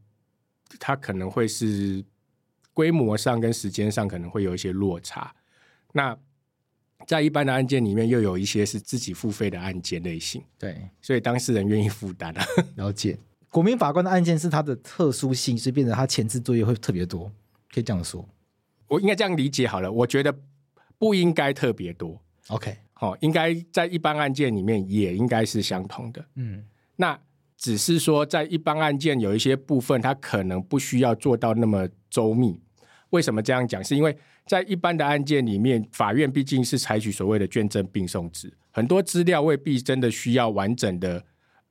[0.79, 2.03] 它可能会是
[2.73, 5.35] 规模上跟时间上可能会有一些落差。
[5.93, 6.17] 那
[7.07, 12.45] 在一般的案件里面，又有一些是自己付费的案件类型，对，所以当事人愿意负担啊。
[12.77, 13.19] 了解，
[13.51, 17.31] 国民法官的案件是它的特殊性，所以变成他前置作业会特别多，
[17.73, 18.29] 可以这样说。
[18.87, 20.35] 我应该这样理解好了，我觉得
[20.99, 22.21] 不应该特别多。
[22.49, 26.25] OK，好，应该在一般案件里面也应该是相同的。
[26.35, 26.63] 嗯，
[26.97, 27.19] 那
[27.57, 32.61] 只是说在一般案件有一些部分，它可能不需要做到那么周密。
[33.11, 33.83] 为什么这样讲？
[33.83, 41.25] 是因为在一般的案件里面，法院毕竟是采取所谓的卷证并送制，很多资料未必真的需要完整的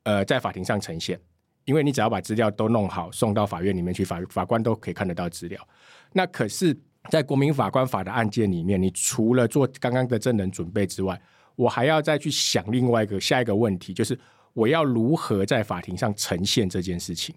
[0.03, 1.19] 呃在法庭上呈现，
[1.65, 5.67] 因为你只要把资料都弄好，送到法院里面去，法法官都可以看得到资料。
[6.13, 6.77] 那可是，
[7.09, 11.19] 在国民法官法的案件里面，你除了做刚刚的证人准备之外，
[11.55, 14.17] 我还要再去想另外一个下一个问题，就是
[14.53, 17.35] 我要如何在法庭上呈现这件事情，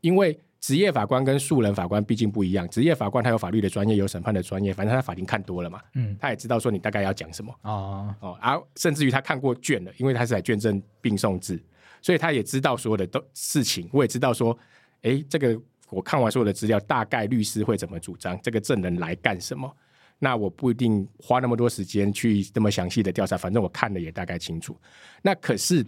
[0.00, 0.38] 因为。
[0.60, 7.54] 职业法官跟素人法官毕竟不一样，职业法官他有法律的专业，有审判的专业，反正他法庭看多了嘛，嗯，他也知道说你大概要讲什么。
[7.64, 8.14] 哦。
[8.20, 11.62] 哦，而、啊、甚至于他看过卷了，因为他是在卷证并送制，
[12.00, 14.58] 所以他也知道所有的都事情，我也知道说，
[15.02, 15.54] 哎，这个
[15.94, 19.74] 我看完所有的资料，大概律师会怎么主张，这个证人来干什么，
[20.18, 24.76] 那我不一定花那么多时间去这么详细的调查，反正我看了也大概清楚。
[25.22, 25.84] 那可是，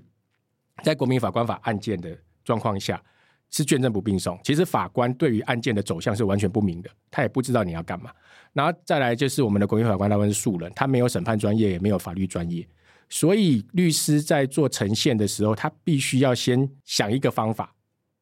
[0.83, 3.03] 在国民法官法案件的状况下。
[3.49, 8.11] 是卷证不并送，其实法官对于案件的走向是完全不明的，他也不知道你要干嘛。
[8.53, 12.69] 然后再来就是我们的国民法官，他们是素人，他没有审判专业，也没有法律专业，
[13.09, 17.73] 所以律师在做呈现的时候，他必须要先想一个方法，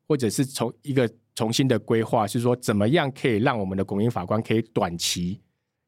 [0.06, 5.40] 或者是从一个重新的规划，是说怎么样可以让我们的国民法官可以短期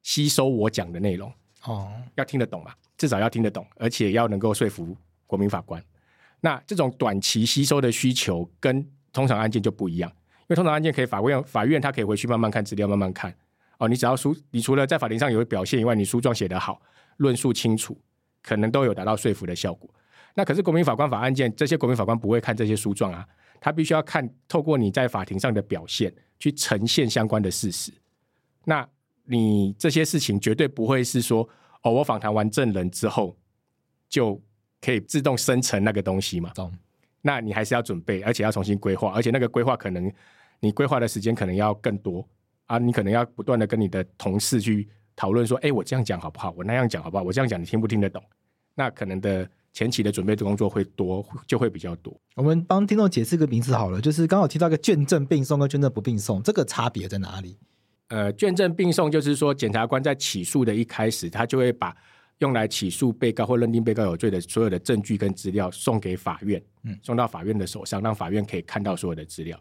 [0.02, 1.32] 吸收我讲的内容
[1.64, 5.82] 哦，要听得懂嘛，至少要听得懂，而且要能够说服国民法官。
[6.40, 13.34] 那这种短期吸收的需求跟通常案件就不一样，因为通常案件可以法院法院他可以回去慢慢看资料，慢慢看
[13.78, 13.88] 哦。
[13.88, 16.80] 你只要书，你除了在法庭上有表现以外，你书状写得好，
[17.16, 17.98] 论述清楚，
[18.42, 19.88] 可能都有达到说服的效果。
[20.34, 23.26] 那可是国民法官法案件，这些国民法官不会看这些书状啊，
[23.60, 27.92] 他必须要看透过你在法庭上的表现去呈现相关的事实。
[28.64, 28.88] 那
[29.24, 31.48] 你这些事情绝对不会是说
[31.82, 33.36] 哦，我访谈完证人之后
[34.08, 34.40] 就
[34.80, 36.50] 可以自动生成那个东西嘛？
[36.54, 36.72] 懂。
[37.22, 40.12] 那你还是要准备，而且要重新规划，而且那个规划可能
[40.60, 42.24] 你规划的时间可能要更多
[42.66, 42.78] 啊！
[42.78, 46.52] 你可能要不断的跟你的同事去讨论说，哎，我这样讲好不好？
[46.56, 47.24] 我那样讲好不好？
[47.24, 48.22] 我这样讲你听不听得懂？
[48.74, 52.18] 那可能的前期的准备的工作会多，就会比较多。
[52.34, 57.58] 我们帮听众解释个名词好了，就是刚好提到一个卷证并送跟卷证不并送，这个差别在哪里？
[58.08, 61.94] 呃，卷证并送就是说，检察官在起诉的一开始，他就会把。
[62.40, 69.58] 用来起诉被告或认定被告有罪的所有的证据跟资料送给法院，嗯，送到法院的手上，让法院可以看到所有的资料。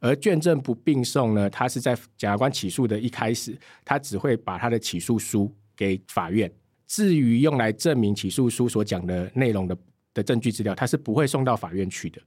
[0.00, 6.50] 而卷证不并送呢，他是在检察官起诉的一开始，他只会把他的起诉书给法院。
[6.86, 9.76] 至于用来证明起诉书所讲的内容的
[10.14, 12.20] 的证据资料，他是不会送到法院去的。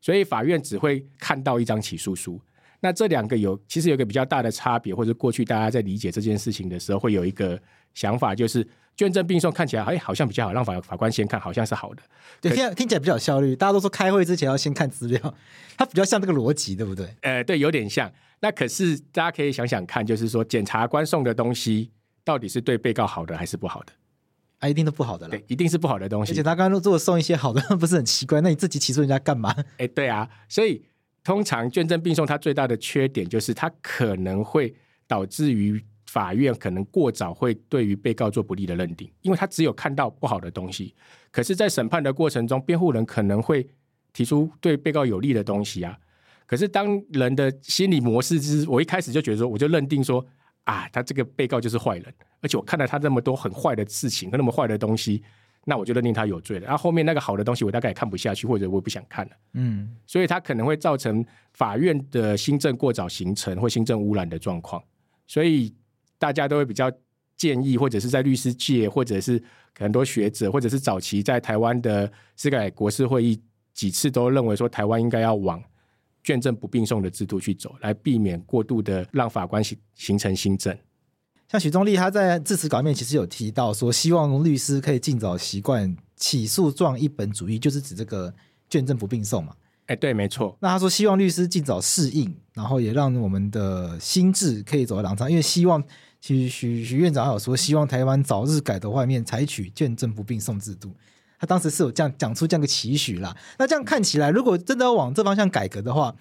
[0.00, 2.40] 所以法院只会看到一张起诉书。
[2.80, 7.60] 那这两个有其实有一个比较大的差别，或者过去大家在理解这件事情的时候，会有一个
[7.92, 12.02] 想法，就是卷证并送看起来哎好像比较好，让法法官先看，好像是好的。
[12.40, 13.54] 对，听听起来比较有效率。
[13.54, 15.34] 大家都说开会之前要先看资料，
[15.76, 17.06] 它比较像这个逻辑，对不对？
[17.20, 18.10] 呃，对，有点像。
[18.40, 21.90] 那可是大家可以想想看，就是说检察官送的东西
[22.24, 23.92] 到底是对被告好的还是不好的？
[24.58, 25.30] 啊，一定都不好的了。
[25.30, 26.32] 对，一定是不好的东西。
[26.32, 28.40] 而且他刚刚如果送一些好的，不是很奇怪？
[28.40, 29.54] 那你自己起诉人家干嘛？
[29.78, 30.82] 哎， 对啊，所以。
[31.22, 34.74] 通常卷证并送，它最大的缺点就是它可能会
[35.06, 40.94] 导致于法院可能过早会对于被告做不利的认定，因为他只有看到不好的东西。
[41.30, 43.68] 可是，在审判的过程中，辩护人可能会
[44.14, 45.98] 提出对被告有利的东西啊。
[46.46, 50.26] 可是，当人的心理模式是，我一开始就觉得说，我就认定说，
[50.64, 55.22] 啊，他这个被告就是坏人，而且我看到他这么多很坏的事情和那么坏的东西。
[55.66, 56.66] 那我就认定他有罪了。
[56.66, 59.32] 然后后面那个好的东西，我大概也看不下去，或者我也不想看了。
[59.52, 64.82] 嗯，所以他可能会造成法院的新政过早形成或新政污染的状况。
[65.26, 65.74] 所以
[66.18, 66.90] 大家都会比较
[67.36, 69.40] 建议，或者是在律师界，或者是
[69.78, 73.38] 很多学者，或者是早期在台湾的司改国事会议
[73.74, 75.62] 几次都认为说，台湾应该要往
[76.22, 80.76] 卷证不并送的制度去走，来避免过度的让法官形形成新政。
[81.48, 88.32] 像许宗力他在致辞稿面其实有提到说，希望律师可以尽早习惯起诉状一本主义，就是指这个
[88.68, 89.54] 卷证不并送嘛。
[89.86, 90.56] 哎，对，没错。
[90.60, 95.82] 那他说希望律师尽早适应，然后也让我们的心智可以走在廊上，因为希望
[96.20, 100.94] 其实许许院长还有说，希望台湾早日改头换面，采取卷证不并送制度。
[101.40, 103.36] 他当时是有这样讲出这样一个期许啦。
[103.58, 106.14] 那这样看起来，如果真的要往这方向改革的话，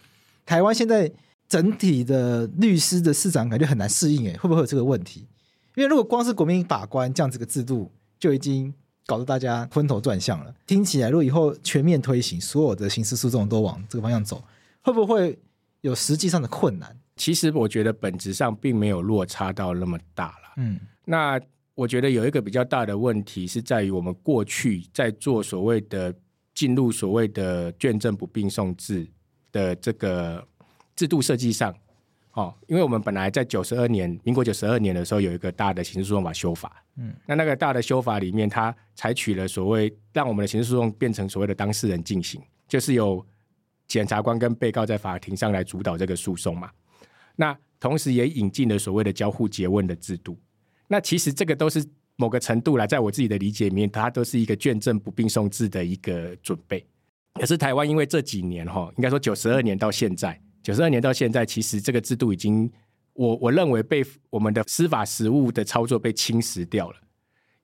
[0.48, 1.12] 台湾现在。
[1.50, 5.26] 整体的律师的市场感觉很难适应，诶，会不会有这个问题？
[5.74, 8.72] 因为如果光是国民法官这样子个制度，就已经
[9.08, 10.54] 搞得大家昏头转向了。
[10.68, 14.44] 听起来，如果以后全面推行，所有的刑事诉讼都往这个方向走，
[14.84, 15.40] 会不会
[15.82, 16.96] 有实际上的困难？
[17.16, 20.54] 其实我觉得本质上并没有落差到那么大了。
[20.58, 21.42] 嗯，那
[21.80, 26.14] 我觉得有一个比较大的问题是在于我们过去在做所谓的
[26.54, 29.08] 进入所谓的卷证不并送制
[29.52, 30.46] 的这个。
[31.00, 31.74] 制度设计上，
[32.34, 43.26] 哦，因为我们本来在九十二年，民国九十二年的时候，有一个大的刑事诉讼法修法，嗯，那那个大的修法里面，它采取了所谓让我们的刑事诉讼变成所谓的当事人进行，就是由
[43.88, 46.70] 检察官跟被告在法庭上来主导这个诉讼嘛。
[47.38, 50.38] 那同时也引进了所谓的交互诘问的制度。
[50.90, 51.82] 那其实这个都是
[52.18, 56.86] 某个程度来，在我自己的理解里面，它都是一个卷证不并送制的一个准备。
[57.36, 60.38] 可是台湾因为这几年哈，应该说九十二年到现在。
[60.62, 62.70] 九十二年到现在，其实这个制度已经，
[63.14, 66.98] 我我认为被我们的司法实务的操作被侵蚀掉了。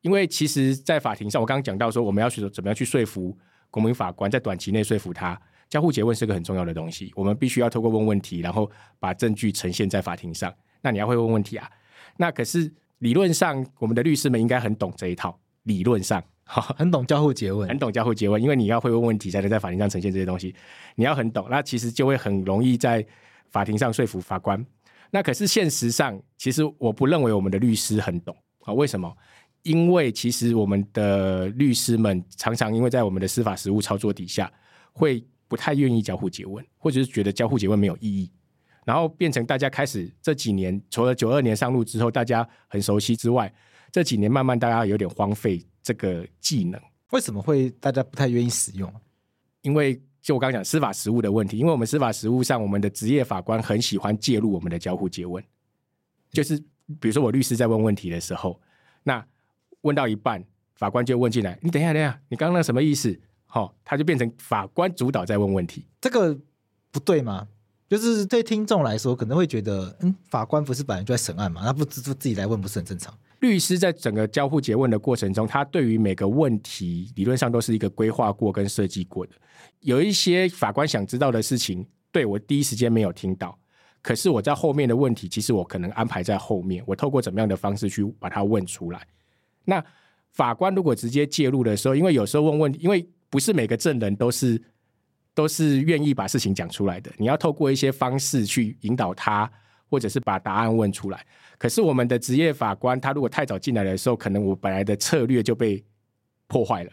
[0.02, 3.38] 因为其实，在法庭上，我刚刚讲到说，我们要去怎么样去说服
[3.70, 7.12] 国民法官，在短期内说服他，交互詰问是个很重要的东西。
[7.16, 10.54] 我们必须要透过问问题，然后把证据呈现在法庭上。
[10.82, 11.70] 那你要会问问题啊？
[12.16, 12.72] 那可是
[13.06, 15.40] 理论上，我们的律师们应该很懂这一套。
[15.64, 16.24] 理论上。
[16.78, 20.56] 很懂交互诘问，很懂交互诘问，因为你要会问问题，才能在法庭上呈现这些东西。
[20.96, 23.06] 你要很懂，那其实就会很容易在
[23.52, 24.64] 法庭上说服法官。
[25.12, 28.74] 那可是现实上，其实我不认为我们的律师很懂啊。
[28.74, 29.16] 为什么？
[29.62, 34.52] 因为其实我们的律师们常常因为在我们的司法实务操作底下，
[34.94, 38.32] 会不太愿意交互诘问，或者是觉得交互诘问没有意义，
[38.86, 43.54] 然后变成大家开始这几年，除了九二年上路之后大家很熟悉之外，
[43.92, 45.62] 这几年慢慢大家有点荒废。
[45.82, 48.92] 这个技能为什么会大家不太愿意使用？
[49.62, 55.44] 因为就我刚刚讲司法实务的问题，因为我们司法实务上，我们的职业法官很喜欢介入我们的交互接问，
[56.32, 56.58] 就是
[57.00, 58.60] 比如说我律师在问问题的时候，
[59.04, 59.24] 那
[59.82, 60.44] 问到一半，
[60.76, 66.36] 法官就问进来：“你等一下，等一下，你刚刚那什么意思？”好，他就变成法官主导在问问题，这个
[66.90, 67.48] 不对吗？
[67.88, 73.14] 就是对听众来说，可能会觉得，嗯，法官不是本来就在审案嘛，那不自自己来问，不是很正常？
[73.42, 79.34] 律师在整个交互詰问的过程中，他对于每个问题理论上都是一个规划过跟设计过的。
[79.82, 83.56] 有一些法官想知道的事情，对我第一时间没有听到，
[84.02, 89.06] 可是我在后面的问题，其实我可能安排在后面，我透过怎么样的方式去把它问出来。
[89.64, 89.84] 那
[90.32, 94.60] 法官如果直接介入的时候，因为有时候问问题，因为不是每个证人都是
[95.36, 99.48] 都是愿意把事情讲出来的，你要透过一些方式去引导他，
[99.90, 101.24] 或者是把答案问出来。
[101.58, 105.84] 可是我们的职业法官，他如果太早进来的时候，可能我本来的策略就被
[106.48, 106.92] 破坏了。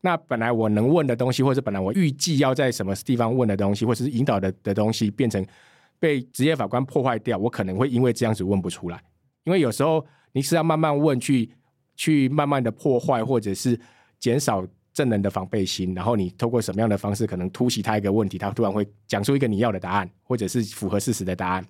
[0.00, 5.44] 那本来我能问的东西，或者本来我预计要在什么地方问的东西，或者是引导的的东西，变成
[5.98, 9.02] 被职业法官破坏掉，我可能会因为这样子问不出来。
[9.44, 11.50] 因为有时候你是要慢慢问去，
[11.96, 13.80] 去慢慢的破坏，或者是
[14.20, 14.66] 减少
[14.96, 21.62] 证人的防备心，然后你透过什么样的方式可能突袭他一个问题，他突然会讲出一个你要的答案，或者是符合事实的答案。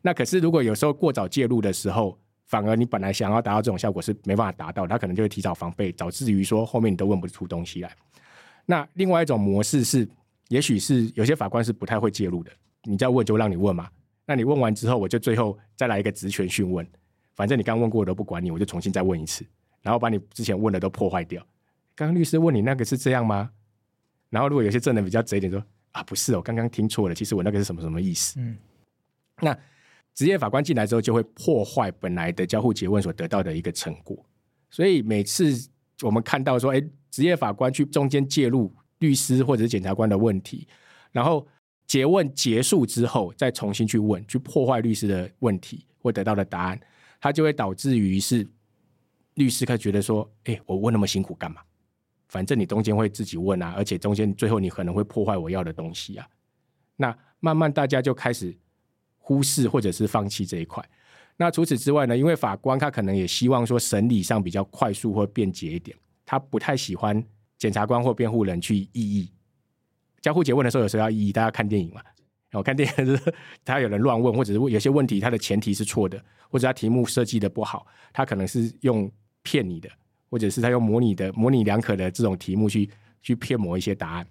[0.00, 7.94] 那可是如果有时候过早介入的时候，反而你本来想要达到这种效果是没办法达到，他可能就会提早防备，导致于说后面你都问不出东西来。
[8.64, 10.08] 那另外一种模式是，
[10.48, 12.50] 也许是有些法官是不太会介入的，
[12.84, 13.86] 你再问就让你问嘛。
[14.24, 16.86] 那你问完之后，我就最后再来一个职权讯问，
[17.34, 19.44] 反正你刚问过我都不管你，我就重新再问一次，
[19.82, 21.46] 然后把你之前问的都破坏掉。
[21.94, 23.50] 刚刚律师问你那个是这样吗？
[24.30, 25.62] 然后如果有些证人比较贼一点说
[25.92, 28.40] 啊，不是，哦刚刚听错了，其实我那个是什么什么意思？
[28.40, 28.56] 嗯，
[29.40, 29.56] 那
[30.14, 34.24] 职业法官进来之后就会破坏本来的交互诘问所得到的一个成果。
[34.70, 35.68] 所以每次
[36.00, 40.66] 我们看到说，哎，职业法官去中间介入律师或者是检察官的问题，
[41.10, 41.46] 然后
[41.86, 46.80] 诘问结束之后再重新去问，去破坏律师的问题或得到的答案，
[47.20, 48.48] 它就会导致于是
[49.34, 51.60] 律师他觉得说，哎，我问那么辛苦干嘛？
[52.32, 56.26] 反正你中间会自己问啊，而且中间最后你可能会破坏我要的东西啊。
[56.96, 58.56] 那慢慢大家就开始
[59.18, 60.82] 忽视或者是放弃这一块。
[61.36, 62.16] 那除此之外呢？
[62.16, 67.22] 因为法官他可能也希望说审理上比较快速或便捷一点，他不太喜欢
[67.58, 69.30] 检察官或辩护人去异议。
[70.22, 71.32] 交互詰问的时候，有时候要异议。
[71.32, 72.00] 大家看电影嘛，
[72.52, 76.18] 我看电影就是他有人乱问，或者是有些问题他的前提是错的，
[76.48, 79.10] 或者他题目设计的不好，他可能是用
[79.42, 79.90] 骗你的。
[80.32, 82.88] 或者是他用模拟的模棱两可的这种题目去
[83.22, 84.26] 去骗某一些答案，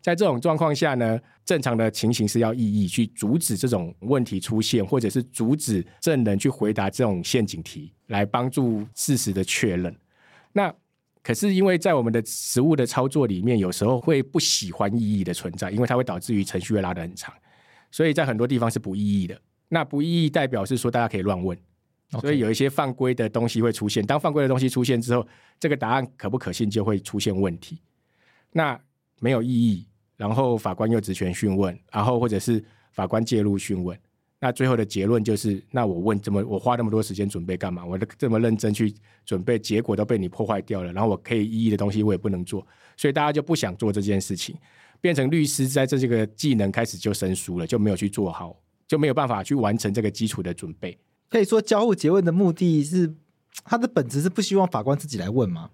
[0.00, 9.96] 在这种状况下呢，正常的情形是要异议去阻止这种问题出现，或者是阻止证人去回答这种陷阱题，来帮助事实的确认。
[10.52, 10.74] 那
[11.22, 17.32] 可是因为在我们的实务的操作里面，有时候会不喜欢异议的存在，因为它会导致于程序会拉得很长，
[17.92, 19.40] 所以在很多地方是不异议的。
[19.68, 21.56] 那不异议代表是说大家可以乱问。
[22.20, 24.04] 所以有一些犯规的东西会出现。
[24.04, 25.26] 当犯规的东西出现之后，
[25.60, 27.78] 这个答案可不可信就会出现问题。
[28.50, 28.80] 那
[29.20, 29.86] 没有异议，
[30.16, 33.98] 然后法官又职权讯问，然后或者是法官介入讯问，
[34.40, 37.84] 那最后的结论就是：那我问这么，我花那么多时间准备干嘛？
[37.84, 38.94] 我这么认真去
[39.26, 40.92] 准备，结果都被你破坏掉了。
[40.92, 44.56] 然后我可以异议的东西我也不能做，所以大家就不想做这件事情，
[45.00, 48.56] 变成律师在这个技能开始就生疏了，就没有去做好，
[48.86, 50.96] 就没有办法去完成这个基础的准备。
[51.28, 53.14] 可以说交互诘问的目的是，
[53.64, 55.70] 它的本质是不希望法官自己来问吗？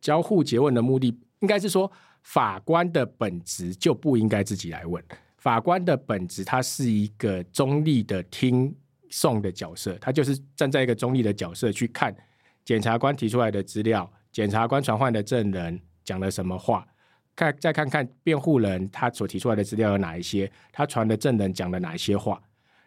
[0.00, 1.08] 交互诘问的目的
[1.40, 1.90] 应该是说，
[2.22, 5.02] 法官的本质就不应该自己来问。
[5.38, 8.74] 法官的本质，他是一个中立的听
[9.08, 12.14] 讼的角色，他就是站在一个中立的角色去看
[12.62, 16.86] 检察官提出来的资料，检察官传唤的证人讲了什么话，
[17.34, 22.38] 看再看看辩护人他所提出来的资料有哪一些，他传的证人讲了哪一些话。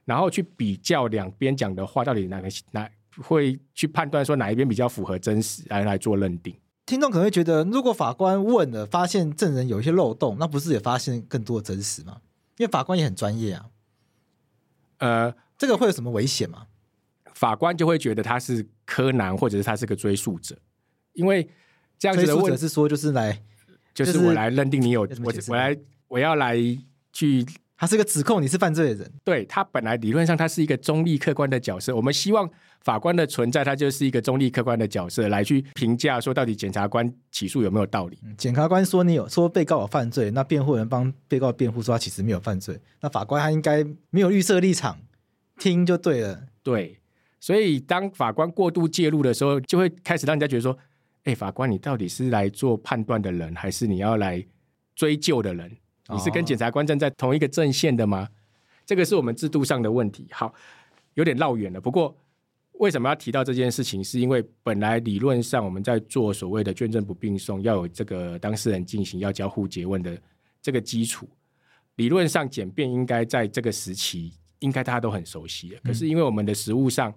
[0.06, 2.90] 然后去比较两边讲的话，到底哪个哪
[3.22, 6.56] 会去判断说哪一边比较符合真实，来来做认定。
[6.86, 12.18] 听众可能会觉得，如果法官问了，发现证人有一些漏洞，那不是也发现更多的真实吗？
[12.58, 13.66] 因为法官也很专业啊。
[14.98, 16.68] 呃，这个会有什么危险吗？
[17.34, 20.58] 法官就会觉得他是柯南，或者是他是个追诉者，
[21.14, 21.50] 因为
[21.98, 23.42] 这样子的问题是说，就是来，
[23.94, 25.78] 就是我来认定你有，我我来
[26.08, 26.58] 我要来
[27.14, 27.46] 去。
[27.84, 31.94] 他是个指控你是犯罪的人，对，他本来理论上他是一个中立客观的角色。
[31.94, 38.18] 我们希望法官的存在，他就是一个中立客观的角色，来去评价说到底检察官起诉有没有道理。
[38.38, 44.98] 检察官说你有说被告有犯罪，那辩护人帮被告辩护说他其实没有犯罪，那法官他应该没有预设立场，
[45.60, 46.44] 听就对了。
[46.64, 46.98] 对，
[47.42, 50.78] 所以当法官过度介入的时候，就会开始让人家觉得说，
[51.26, 54.42] 哎，法官你到底是来做判断的人，还是你要来
[54.96, 55.70] 追究的人？
[56.10, 58.28] 你是跟检察官站在同一个阵线的吗？
[58.86, 60.28] 这个是我们制度上的问题。
[60.32, 60.54] 好，
[61.14, 61.80] 有点绕远了。
[61.80, 62.14] 不过，
[62.74, 64.04] 为什么要提到这件事情？
[64.04, 70.22] 是因为本来理论上我们在做所谓的卷证不并送，要有这个当事人进行要交互詰问的
[70.62, 71.26] 这个基础。
[71.96, 75.78] 理论上简便应该在这个时期，应该大家都很熟悉。
[75.82, 77.14] 可是因为我们的实务上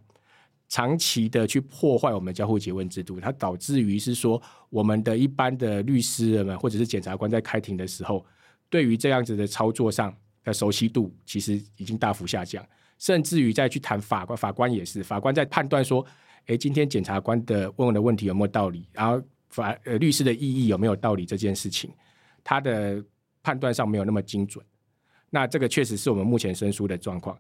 [0.69, 8.25] 长期的去破坏我们交互结问制度，它导致于是说，我们的一般的律师人们或者是检察官在开庭的时候。
[8.69, 12.67] 对于这样子的操作上的熟悉度，其实已经大幅下降，
[12.99, 16.05] 甚至于再去谈法官，法官也是，法官在判断说，
[16.47, 21.91] 诶，今天检察官的问的问题有没有道理，然后法呃律师的异议有没有道理这件事情，
[22.43, 23.03] 他的
[23.43, 24.65] 判断上没有那么精准。
[25.31, 27.39] 那这个确实是我们目前生疏的状况。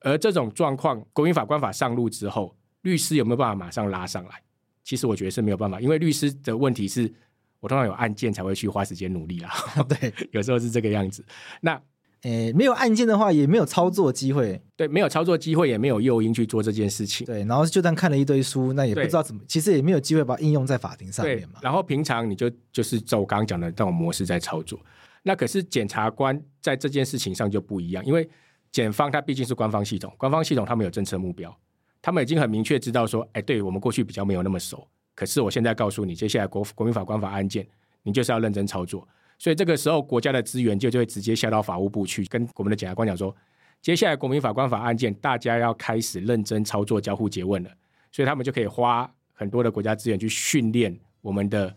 [0.00, 4.42] 而这种状况，国民法官法上路之后，律师有没有办法马上拉上来？
[4.84, 7.12] 其实我觉得是没有办法，因为律师的问题是。
[7.60, 9.50] 我通常有案件才会去花时间努力啦，
[9.88, 11.24] 对，有时候是这个样子。
[11.60, 11.80] 那
[12.22, 14.60] 诶，没有案件的话，也没有操作机会。
[14.76, 17.24] 对，没有操作机会，也没有诱因去做这件事情。
[17.24, 21.60] 对，然后就算看了一堆书，那也不知道怎么，其实也没有机会把它应用在法庭上面嘛。
[21.62, 24.80] 然后平常你就就是照我刚刚讲的这种模式在操作。
[25.22, 28.28] 那可是检察官在这件事情上就不一样，因为
[28.72, 31.56] 检方他毕竟是官方系统，官方系统他们有政策目标，
[32.02, 34.88] 他们已经很明确知道说，哎，对我们过去比较没有那么熟，
[35.18, 37.66] 可是我现在告诉你，接下来国国民法官法案件，
[38.04, 39.04] 你就是要认真操作。
[39.36, 43.34] 所以这个时候，国家的资源就就会直接下到法务部去，跟我们的检察官讲说，
[43.82, 47.70] 接下来国民法官法案件，大家要开始认真操作交互詰问了。
[48.12, 51.74] 所以他们就可以花很多的国家资源去训练我们的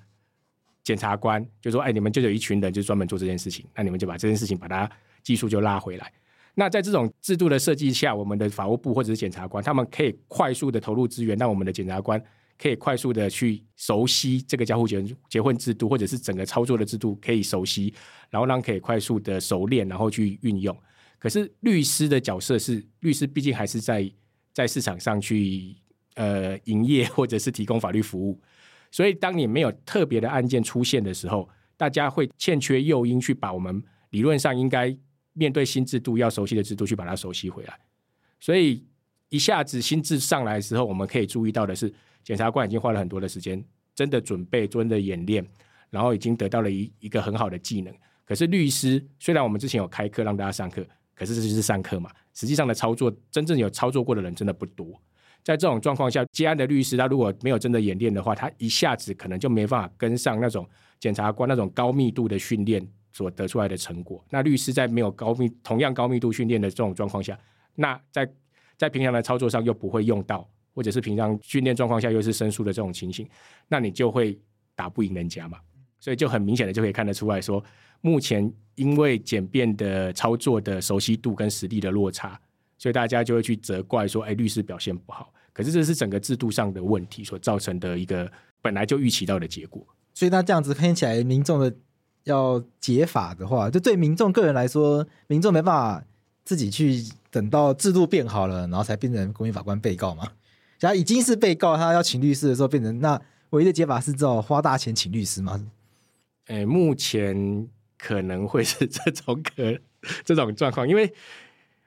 [0.83, 4.87] 检察官，就说，哎，你们就有一群人就专门做这件事情，那你们就把这件事情把它
[5.23, 6.13] 技术就拉回来。
[6.53, 12.23] 那在这种制度的设计下，我们的法务部或者是检察官，他们可以快速的投入资源，让我们的检察官。
[12.61, 17.91] 可以快速的去熟悉这个交互结结婚制度，或者是整个操作的制度可以熟悉，
[18.29, 20.77] 然后让可以快速的熟练，然后去运用。
[21.17, 24.11] 可是律师的角色是，律师毕竟还是在
[24.53, 25.75] 在市场上去
[26.13, 28.39] 呃营业，或者是提供法律服务。
[28.91, 33.81] 所以当你没有特别的案件出现的时候，大家会欠缺诱因去把我们
[34.11, 34.95] 理论上应该
[35.33, 37.79] 面对新制度要熟悉的制度去把它熟悉回来。
[38.39, 38.85] 所以
[39.29, 41.91] 一下子新制上来的时候，我们可以注意到的是。
[42.23, 43.63] 检察官已经花了很多的时间，
[43.93, 45.45] 真的准备、真的演练，
[45.89, 47.93] 然后已经得到了一一个很好的技能。
[48.25, 54.87] 可是律师虽然我们之前有开课让大家上课，可是这就是上课嘛，实际上的操作，真正有操作过的人真的不多。
[55.43, 60.67] 在这种状况下，接案的律师他如果没有真的演练的话，他一下子可能就没办法跟上那种
[60.99, 64.23] 检察官那种高密度的训练所得出来的成果。
[64.29, 67.37] 那律师在没有高密、同样高密度训练的这种状况下，
[67.73, 68.31] 那在
[68.77, 70.47] 在平常的操作上又不会用到。
[70.73, 73.27] 或者是平常训练状况下又是申诉的这种情形，
[73.67, 74.39] 那你就会
[74.75, 75.57] 打不赢人家嘛。
[75.99, 77.63] 所以就很明显的就可以看得出来说，
[78.01, 82.39] 目前因为简便的操作的熟悉度跟实力的落差，
[82.77, 85.31] 所以大家就会去责怪说，哎，律师表现不好。
[85.53, 88.31] 可是这是整个制度上的问题所造成的一个
[88.63, 89.85] 本来就预期到的结果。
[90.13, 91.71] 所以那这样子看起来，民众的
[92.23, 96.03] 要解法的话，就对民众个人来说，民众没办法
[96.43, 100.27] 自己去等到制度变好了，然后才变成公民法官被告嘛。
[100.81, 103.21] 假如已经是被告，他要请律师的时候，变成那
[103.51, 105.63] 唯一的解法是找花大钱请律师吗？
[106.47, 107.67] 诶、欸，目前
[107.99, 109.79] 可能会是这种可
[110.25, 111.13] 这种状况，因为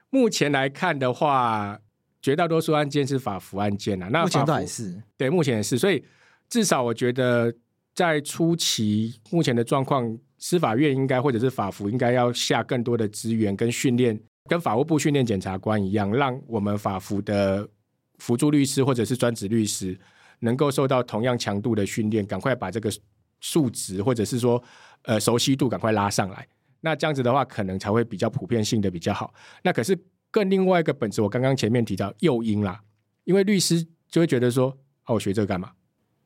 [0.09, 1.77] 目前来看的话，
[2.21, 4.07] 绝大多数案件是法服案件啊。
[4.07, 6.01] 那目前也是对，目前也是，所以
[6.47, 7.53] 至少我觉得
[7.93, 14.17] 在初期，目前的状况，司法院应该或者是法服应该要下更多的资源跟训练，
[14.49, 17.67] 跟法务部训练检察官一样，让我们法服的。
[18.17, 19.97] 辅助律师或者是专职律师
[20.39, 22.91] 能够受到同样强度的训练，赶快把这个
[23.39, 24.61] 数值或者是说
[25.03, 26.47] 呃熟悉度赶快拉上来。
[26.81, 29.33] 那这样子的话，可能才会比较普遍性的比较好。
[29.63, 29.97] 那可是
[30.29, 32.81] 更另外一个本质，我刚刚前面提到诱因啦，
[33.23, 34.67] 因为律师就会觉得说，
[35.05, 35.71] 哦，我学这个干嘛？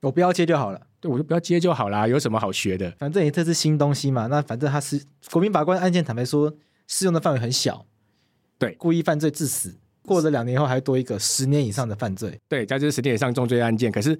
[0.01, 0.87] 我不要接就好了。
[0.99, 2.91] 对，我就不要接就好啦，有什么好学的？
[2.99, 4.27] 反正这是新东西嘛。
[4.27, 6.53] 那反正他是国民法官案件，坦白说
[6.87, 7.85] 适用的范围很小。
[8.57, 9.77] 对，故意犯罪致死。
[10.09, 12.37] 过了两年后，还多一个十年以上的犯罪。
[12.47, 14.19] 对，在这十年以上重罪案件，可是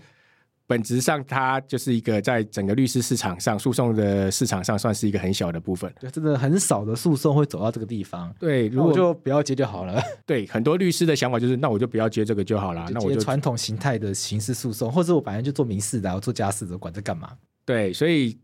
[0.68, 5.92] 本质上它就是一个在整个律师市场上诉讼的市场上，算是一个很小的部分。
[6.00, 8.32] 对，真的很少的诉讼会走到这个地方。
[8.40, 10.00] 对，如果就不要接就好了。
[10.28, 12.88] 对，很多律师的想法就是，那我就不要接这个就好了。
[12.94, 17.32] 那我就传统形态的刑事诉讼，或者我本来就做民事的，我做家事的，管这干嘛？
[17.66, 18.38] 对，所以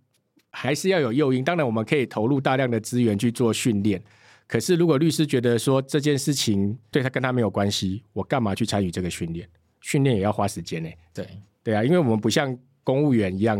[0.49, 1.43] 还是要有诱因。
[1.43, 4.01] 当然，我们可以投入大量的资源去做训练。
[4.47, 9.47] 可是，如果律师觉得说这件事情对他跟他没有关系，我干嘛去参与这个训练？
[9.81, 10.89] 训练也要花时间呢。
[11.13, 11.27] 对
[11.63, 13.57] 对啊，因为我们不像公务员一样，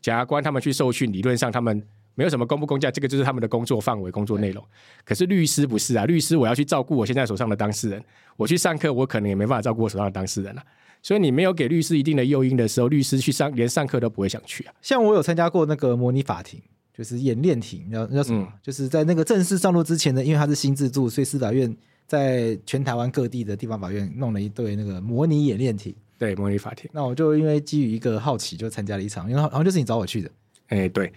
[0.00, 4.64] 检察官他们去受训，理论上他们没有什么公不公价，这个就是他们的工作范围、工作内容。
[5.04, 8.02] 可是律师不是啊，律师我要去照顾我现在手上的当事人，
[8.36, 10.64] 我去上课，我可能也没办法照顾我手上的当事人啊。
[11.02, 14.72] 所以你没有给律师一定的诱因的时候，律师去上连上课都不会想去啊。
[14.80, 16.62] 像我有参加过那个模拟法庭。
[16.96, 18.46] 就是演练庭，叫叫什么？
[18.48, 21.76] 嗯、就是在那个正式上路之前呢，因为它是新制度，所以司法院
[22.06, 25.92] 在全台湾各地的地方法院弄了一对那个模拟演练庭。
[26.16, 26.88] 对，模拟法庭。
[26.94, 30.30] 那我就因为基于一个好奇，就参加了一场，因为然后就是你找我去的。
[30.68, 31.12] 哎、欸，对。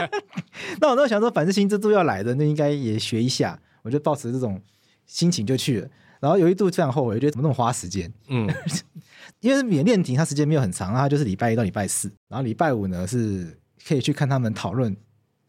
[0.80, 3.60] 那我那想说，反正新制度要来的，那应该也学一下。
[3.82, 4.58] 我就抱持这种
[5.04, 5.88] 心情就去了。
[6.20, 8.10] 然后有一度非常后悔，我觉得怎么那么花时间？
[8.28, 8.48] 嗯，
[9.40, 13.58] 因为演练庭它时间没有很长，它就是礼拜一到礼拜四，然后礼拜五呢是。
[13.86, 14.96] 可以去看他们讨论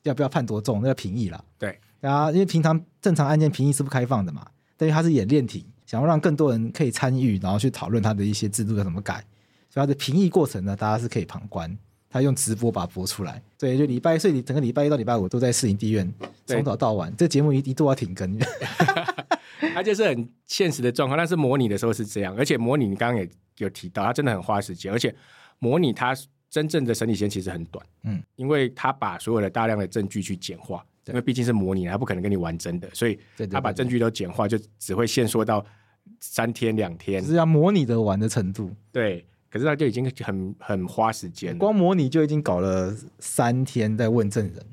[0.03, 1.43] 要不要判多重，那个评议了。
[1.57, 9.23] 对啊，因为平常正常案件评议是不开放的嘛，但是他是演练庭，想要让更多人可以参与，然后去讨论他的一些制度要怎么改，
[9.69, 11.77] 所以他的评议过程呢，大家是可以旁观，
[12.09, 13.41] 他用直播把它播出来。
[13.57, 16.13] 对，就礼拜，所以你整个礼拜一到礼拜五都在市营地院
[16.45, 18.37] 从早到晚，这节目一一度要停更。
[19.73, 25.15] 它就是很现实的状况，但是模拟的时候是这样，而且模拟你刚刚也有提到，它真的很花时间，而且
[25.59, 26.13] 模拟它
[26.53, 33.17] 真正的审理时间其实很短，嗯，因为他把所有的大量的证据去简化，因为毕竟是模拟，他不可能跟你玩真的，所以
[33.49, 35.65] 他把证据都简化，就只会限缩到
[36.19, 44.63] 三天两天，是要模拟的玩的程度，对，可是他就已经很很花时间，光模拟就已经搞了三天在问证人，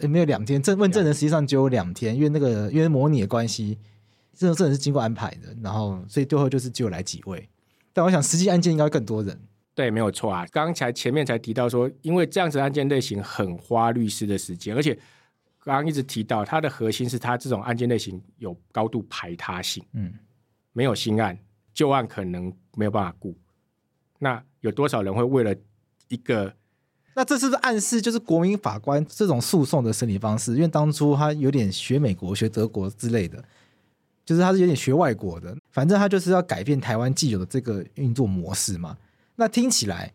[0.00, 3.76] 也没有两天，证问证人实际上只有两天，因为那个因为模拟的关系。
[4.34, 7.48] 这种证人是经过安排的，然后所以最后就是只有来几位，
[7.92, 9.36] 但我想实际案件应该更多人。
[9.78, 10.44] 对，没有错啊。
[10.50, 14.92] 刚才前面才提到说，因为这样子案件类型很花律师的时间，而且
[15.62, 20.12] 刚刚一直提到它的核心是它这种案件类型有高度排他性，嗯，
[20.72, 21.38] 没有新案，
[21.72, 23.32] 旧案可能没有办法顾。
[24.18, 25.54] 那有多少人会为了
[26.08, 26.52] 一个？
[27.14, 30.56] 那这是不是暗示就是国民法官这种诉讼的审理方式？
[30.56, 33.44] 因为当初他有点学美国、学德国之类的。
[34.24, 38.98] 就是他是有点学外国的，反正他就是要改变台湾既有的这个运作模式嘛。
[39.40, 40.12] 那听起来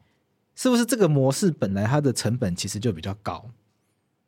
[0.53, 3.49] 是不是这个模式本来它的成本其实就比较高？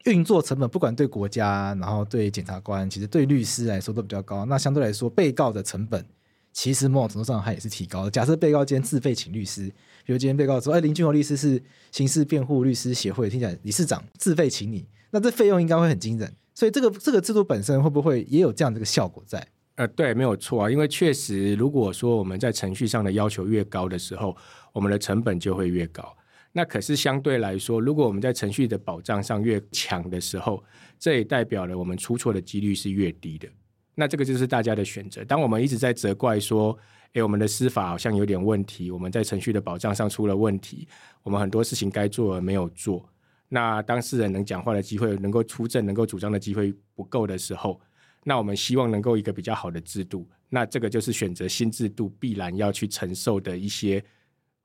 [0.06, 4.46] 运作成本不管对国家，然后对检察官，其实对律师来说都比较高。
[4.46, 6.06] 那相对来说，被告的成本
[6.54, 8.12] 其实某种程度上它也是提高的。
[8.12, 9.68] 假设被告今天自费请律师，
[10.06, 19.46] 比如今天被告说：“哎，林俊宏律师是刑事辩护律师协会听起来理事长自费请你，那这费用应该会很惊人。”所以这个这个制度本身会不会也有这样的一个效果在？
[19.76, 24.34] 呃，对，没有错啊，因为确实，如果说我们在程序上的要求越高的时候，
[24.76, 26.16] 我们的成本就会越高。
[26.52, 30.62] 那可是相对来说，如果我们在程序的保障上越强的时候，
[31.00, 33.48] 这也代表了我们出错的几率是越低的。
[33.96, 35.24] 那这个就是大家的选择。
[35.24, 36.78] 当我们一直在责怪说，
[37.14, 40.86] 诶，我们的司法好像有点问题，我们在程序的保障上出了问题，
[41.24, 43.10] 我们很多事情该做而没有做，
[43.48, 47.80] 那当事人能讲话的机会、能够出证、能够主张的机会不够的时候。
[48.24, 54.04] 那我们希望能够一个比较好的制度，那这个就是选择新制度必然要去承受的一些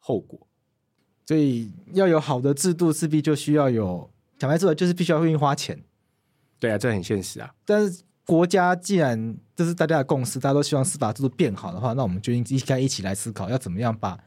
[0.01, 0.49] 后果。
[1.25, 5.81] 所以要有好的制度，势必就需要有讲白说，就是必须要愿意花钱。
[6.59, 7.55] 对啊，这很现实啊。
[7.65, 14.19] 但是国家既然这是大家的共识，大家都希望司法制度变好的话，那我们就应该一起来思考，要怎么样把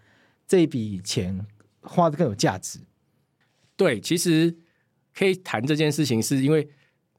[0.48, 1.46] 这一笔钱
[1.82, 2.80] 花得更有价值。
[3.76, 4.56] 对，其实
[5.14, 6.70] 可以谈这件事情，是因为。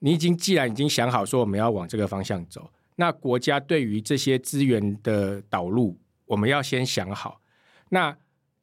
[0.00, 7.40] 你已经既然已经想好说我们要往这个方向走，那国家对于这些资源的导入，我们要先想好。
[7.88, 8.14] 那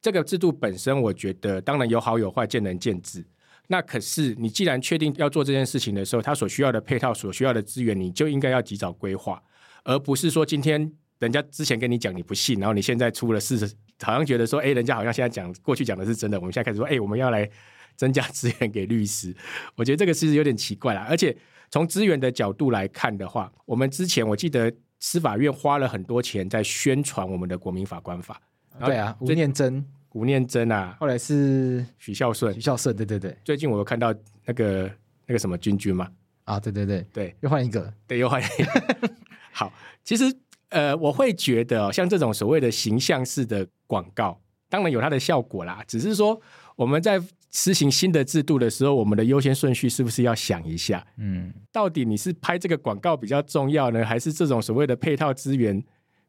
[0.02, 3.24] 这个制度本身，我觉得当然有好有坏，见仁见智。
[3.68, 9.42] 那可是你既然确定要做这件事情的时候，它所需要的配套、所需要的资源，你就应该要及早规划，
[9.84, 13.56] 而不是说今天人家之前跟你讲你不信，然后你现在出了事，
[14.02, 17.48] 好像觉得说，哎，人家好像现在讲过去讲的是真的，我们现在开始说，哎，我们要来。
[17.94, 19.36] 增加资源给律师，
[19.76, 21.06] 我觉得这个其实有点奇怪啦。
[21.10, 21.36] 而且
[21.70, 28.40] 从资源的角度来看的话，我们之前我记得司法院花了很多钱在宣传我们的国民法官法。
[28.80, 33.36] 对啊，吴念真，吴念真啊，后来是许孝顺，许孝顺，对对对。
[33.44, 34.14] 最近我有看到
[34.44, 34.90] 那个
[35.26, 36.08] 那个什么君君嘛，
[36.44, 39.10] 啊，对对对对，又换一个，对，又换一个。
[39.52, 39.72] 好，
[40.04, 40.24] 其实
[40.70, 46.40] 呃，我会觉得哦，像这种所谓的形象式的广告，当然有它的效果啦，只是说
[46.76, 47.22] 我们在。
[47.54, 51.06] 实行新的制度的时候，我们的优先顺序是不是要想一下？
[51.18, 55.84] 嗯，到底你是拍这个广告比较重要呢，还是这种所谓的配套资源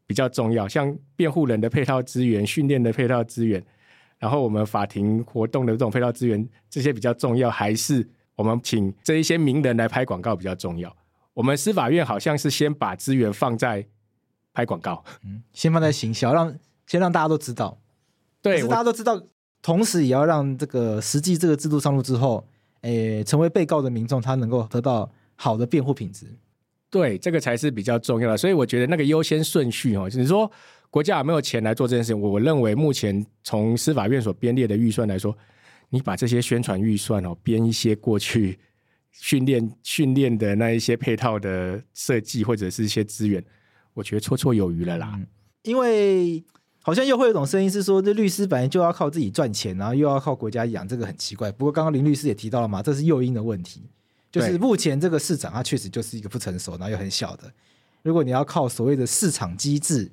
[0.05, 0.67] 比较重要？
[0.67, 3.63] 像辩护人的配套资源、训练的配套资源，
[4.19, 10.95] 然后我们法庭活动的这种配套资源，这些比较重要，还是我们请这一些名人来拍广告比较重要？
[11.33, 13.85] 我们司法院好像是先把资源放在
[14.53, 17.79] 拍广告，嗯，先放在行销，让先让大家都知道，
[18.41, 19.21] 对，大家都知道。
[19.61, 22.45] 同时，也要让这个实际这个制度上路之后，
[22.81, 26.27] 诶，成为被告的民众，他能够得到好的辩护品质。
[26.93, 28.37] 对，这个才是比较重要的。
[28.37, 30.49] 所以，我觉得那个优先顺序哦，就是说
[30.91, 32.21] 国家有没有钱来做这件事情？
[32.21, 35.35] 我我认为，目前从司法院所编列的预算来说，
[35.89, 38.59] 你把这些宣传预算哦，编一些过去
[39.11, 43.43] 训练训练的那一些配套的设计，或者是一些资源，
[43.95, 45.19] 我觉得绰绰有余了啦。
[45.63, 46.43] 因为。
[46.85, 51.49] 好像又会有一种声音是说，这律师本来就要靠自己赚钱，然后又要靠国家养，这个很奇怪。
[51.49, 53.83] 不过刚刚林律师也提到了嘛，这是诱因的问题，
[54.33, 57.53] 就是目前这个市场它确实就是一个不成熟，然后又很小的。
[58.01, 60.11] 如果你要靠所谓的市场机制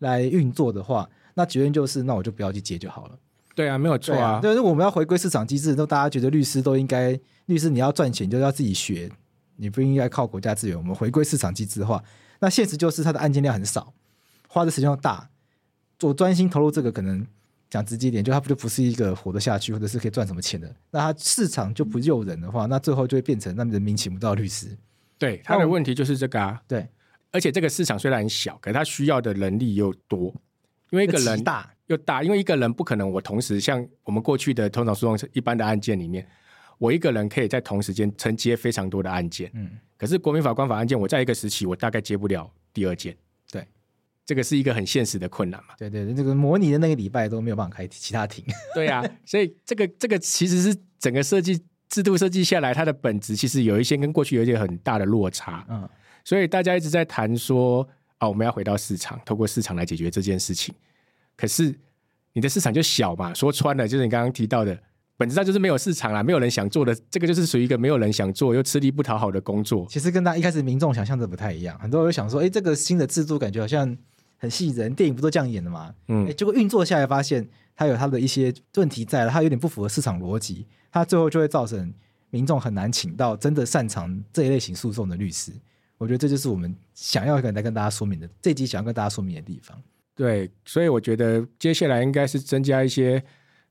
[0.00, 3.18] 来运作的话，那结论就是，那我就不要去接就好了。
[3.54, 4.40] 对啊，没有错啊。
[4.40, 9.10] 对，如果我们要回归市场机制，那大家觉得律师都应该，律师你要赚钱就要自己学，
[9.56, 10.76] 你不应该靠国家资源。
[10.76, 12.04] 我们回归市场机制的话，
[12.40, 13.94] 那现实就是它的案件量很少，
[14.48, 15.30] 花的时间又大。
[16.02, 17.26] 我专心投入这个，可能
[17.72, 20.76] 讲直接点，就它不就不是一个活得下去，或者是可以赚什么钱的？
[20.90, 24.76] 那它市场就不诱人的话，那最后就会变成那人民请不到律师。
[25.16, 26.60] 对，他的问题就是这个啊。
[26.68, 26.86] 对，
[27.30, 30.34] 而且这个市场虽然小，可是他需要的人力又多，
[30.90, 36.28] 因为一个人大又大，因为一个人不可能我同时像我们过去的通常诉讼一般的案件里面，
[36.76, 39.50] 我一个人可以在同时间承接非常多的案件。
[39.54, 43.16] 嗯，可是国民法官法案件，我在一个时期我大概接不了第二件。
[44.24, 45.74] 这个是一个很现实的困难嘛？
[45.76, 48.44] 对对对，这个模拟的那个礼拜都没有办法开其他庭。
[48.72, 55.66] 对啊， 所以这个这个其实是整个设计制度设计下来，它的本质其实有一些跟过去有一些很大的落差。
[55.68, 55.88] 嗯，
[56.24, 57.86] 所以大家一直在谈说
[58.18, 60.72] 啊，我们要回到市场，透过市场来解决这件事情。
[61.36, 61.74] 可是
[62.32, 64.78] 你的市场就小嘛，说穿了就是你刚刚提到的，
[65.16, 69.84] 本质上就是没有市场啦，没有人想做的，这个就是属于一个没有人想做又吃力不讨好的工作。
[69.90, 73.98] 其实跟大家一开始民众想象的不太一样，很多人会想说，哎，这个新的制度感觉好像。
[74.42, 75.94] 很吸引人，电影不都这样演的吗？
[76.08, 81.94] 嗯，结果运作下来发现，它有它的一些问题在了，它有点不符合市场逻辑，它最后就会造成
[82.30, 85.52] 民众很难请到真的擅长这一类型诉讼的律师。
[85.96, 89.80] 我觉得这就是我们想要跟来跟大家说明的，这一集想要跟大家说明的地方。
[90.16, 93.22] 对，所以我觉得接下来应该是增加一些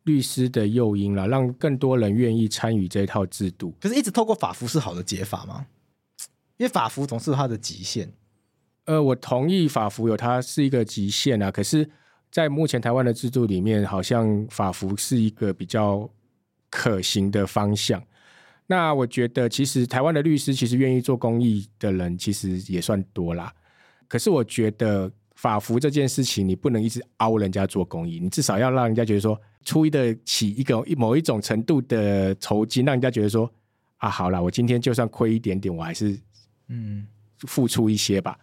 [0.04, 3.76] 律师的诱因了，让更多人愿意参与这一套制度。
[3.82, 5.66] 可是，一直透过法服是好的解法吗？
[6.56, 8.10] 因为法服总是有它的极限。
[8.86, 11.88] 呃，我同意法服有它是一个极限啊，可是，
[12.32, 16.10] 在目前台湾的制度里面，好像法服是一个比较
[16.70, 18.02] 可行的方向。
[18.66, 23.54] 那我觉得，其实台湾的律师其实愿意做公益的人，其实也算多啦。
[24.08, 33.50] 可是，我觉得法服这件事情，你不能一直凹人家做公益，你至少要让人家觉得说，出得起一个某一种程度的酬金，让人家觉得说，
[33.98, 36.18] 啊，好啦，我今天就算亏一点点，我还是
[36.70, 37.06] 嗯
[37.40, 38.38] 付出一些吧。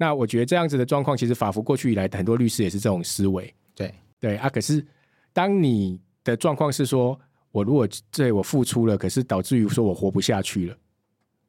[0.00, 3.52] 那我觉得这样子的状况，其实法服过去以来很多律师也是这种思维。
[3.74, 4.82] 对对啊，可是
[5.30, 7.20] 当你的状况是说，
[7.52, 10.76] 我如果对我付出了，可是导致于说我活不下去了，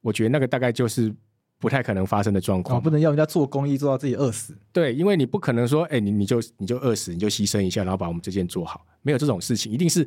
[0.01, 1.15] 我觉得那个大概就是
[1.59, 2.81] 不太可能发生的状况。
[2.81, 4.53] 不能要人家做公益做到自己饿死。
[4.73, 9.71] 对，因为你不可能说，哎，你你就你就饿死，你就牺牲一下，然后把我们这件做好，没有这种事情。
[9.71, 10.05] 一定是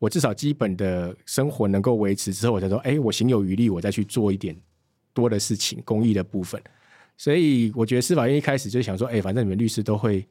[0.00, 4.56] 我至少基本的生活能够维持之后，我才说，哎，我行有余力，我再去做一点
[5.12, 6.60] 多的事情，公益的部分。
[7.16, 10.26] 所以我觉得司法院一开始就想说，哎，反正你们律师都会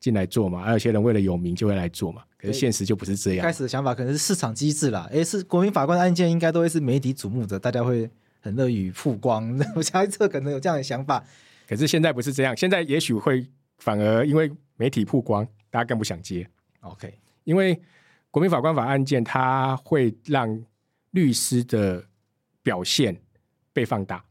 [0.00, 2.22] 进来做嘛，还有些人为了有名就会来做嘛。
[2.36, 3.46] 可是现实就不是这样。
[3.46, 8.10] 开始的想法可能是市场机制啦，哎，是国民法官的案件应该都会是媒体瞩目的，大家会
[8.40, 9.58] 很乐于曝光。
[9.76, 11.24] 我猜测可能有这样的想法。
[11.66, 13.46] 可是现在不是这样，现在也许会
[13.78, 16.46] 反而因为媒体曝光，大家更不想接。
[16.80, 17.14] OK，
[17.44, 17.80] 因为
[18.30, 20.62] 国民法官法案件它会让
[21.12, 22.04] 律师的
[22.62, 23.16] 表现
[23.72, 24.22] 被放大。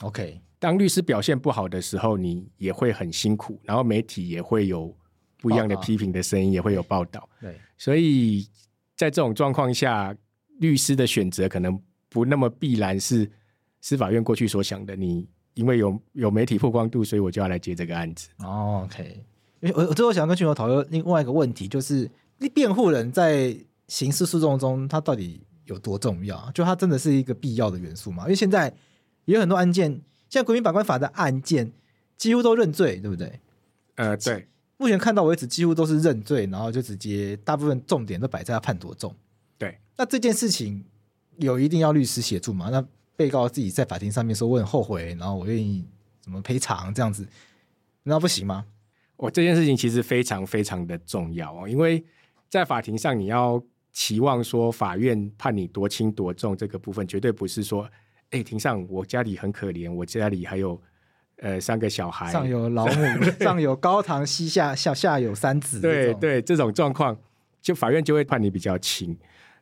[0.00, 0.40] OK。
[0.58, 4.92] 当律师表现不好的时候，你也会很辛苦，然后媒体也会有
[5.40, 7.28] 不一样的批评的声音，也会有报道。
[7.40, 8.48] 对，所以
[8.96, 10.12] 在这种状况下，
[10.58, 13.30] 律师的选择可能不那么必然是
[13.80, 14.96] 司法院过去所想的。
[14.96, 18.28] 你因为有有媒体曝光度，所以我就要来接这个案子。
[18.38, 19.24] 哦，OK。
[19.60, 22.10] 因为我我最后想跟俊友讨论另外一个问题，就是
[22.52, 23.56] 辩护人在
[23.86, 26.50] 刑事诉讼中，他到底有多重要？
[26.50, 28.24] 就他真的是一个必要的元素吗？
[28.24, 28.72] 因为现在
[29.24, 30.02] 也有很多案件。
[30.28, 31.72] 像国民法官法的案件，
[32.16, 33.40] 几乎都认罪，对不对？
[33.96, 34.46] 呃，对。
[34.76, 39.14] 目前看到为止，几乎都是认罪，然后就直接大部分重点都摆在他判多重。
[39.58, 39.76] 对。
[39.96, 40.84] 那这件事情
[41.38, 42.68] 有一定要律师协助吗？
[42.70, 45.84] 那被告自己在法庭上面说我很后悔，然后我愿意
[46.20, 47.26] 怎么赔偿这样子，
[48.04, 48.64] 那不行吗？
[49.16, 52.04] 我这件事情其实非常非常的重要哦，因为
[52.48, 53.60] 在法庭上你要
[53.92, 57.90] 期望说法院判你多轻多重，这个部分绝对不是说。
[58.30, 60.80] 哎，庭上，我家里很可怜，我家里还有
[61.38, 65.80] 呃三个小孩，上有老母， 上有高堂，膝下下下有三子。
[65.80, 67.18] 对对，这种状况，
[67.62, 69.16] 就法院就会判你比较轻。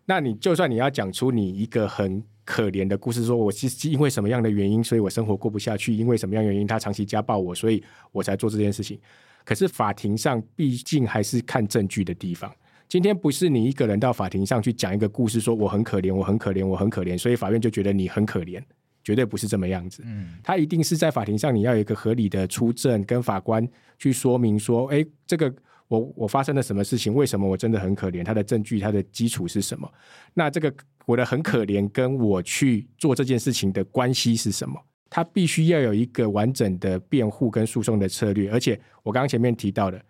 [0.06, 8.98] 那你就算你要讲出你一个很可怜的故事，说我是因为什么样的原因，所以我生活过不下去，因为什么样原因他长期家暴我，所以我才做这件事情。
[9.44, 12.52] 可是法庭上毕竟还是看证据的地方。
[12.88, 18.62] 今天不是你一个人到法庭上去讲一个故事，说我很可怜，我很可怜，我很可怜，所以法院就觉得你很可怜，
[19.02, 20.04] 绝对不是这么样子。
[20.06, 23.68] 嗯，他一定是在法庭上，你要有一个合理的出证，跟法官
[23.98, 25.52] 去说明说，哎，这个
[25.88, 29.92] 我我发生了什么事情，为什么我真的很可怜，他的证据，他的基础是什么？
[30.32, 30.72] 那这个
[31.06, 34.80] 我的很可怜，跟我去做这件事情的关系是什么？
[35.10, 40.00] 他必须要有一个完整的辩护跟诉讼的策略，而且我刚刚前面提到的。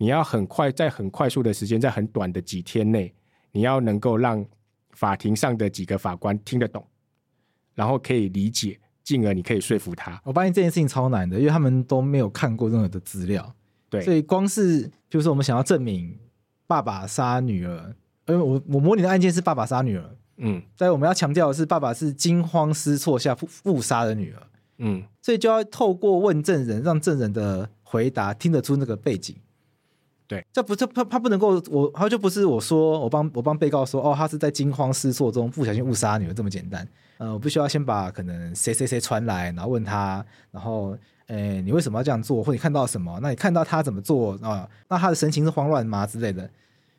[0.00, 3.12] 你要很快，在很快速的时间，在很短的几天内，
[3.52, 4.42] 你要能够让
[4.92, 6.82] 法庭上的几个法官听得懂，
[7.74, 10.18] 然后可以理解，进而你可以说服他。
[10.24, 13.54] 我发现这件事情超难的，因为他们都没有看过任何的资料。
[13.90, 16.18] 对，所以光是就是我们想要证明
[16.66, 17.94] 爸爸杀女儿，
[18.26, 24.42] 因为我我模拟的案件是爸爸杀女儿，嗯，但我们要强调的是，爸爸是惊慌失措下误杀的女儿，
[24.78, 29.36] 嗯，所以就要透过问证人，让证人的回答听得出那个背景。
[30.30, 36.86] 对，这不是他他不能够我他就不是我说我帮我帮被告说哦，他是在惊慌失措中不小心误杀女儿这么简单。
[37.18, 43.18] 呃，我必须要先把可能谁谁谁传来，然后问他，然后诶，你为什么要这样做，或者你看到什么？
[43.20, 44.68] 那你看到他怎么做啊？
[44.88, 46.48] 那他的神情是慌乱吗之类的？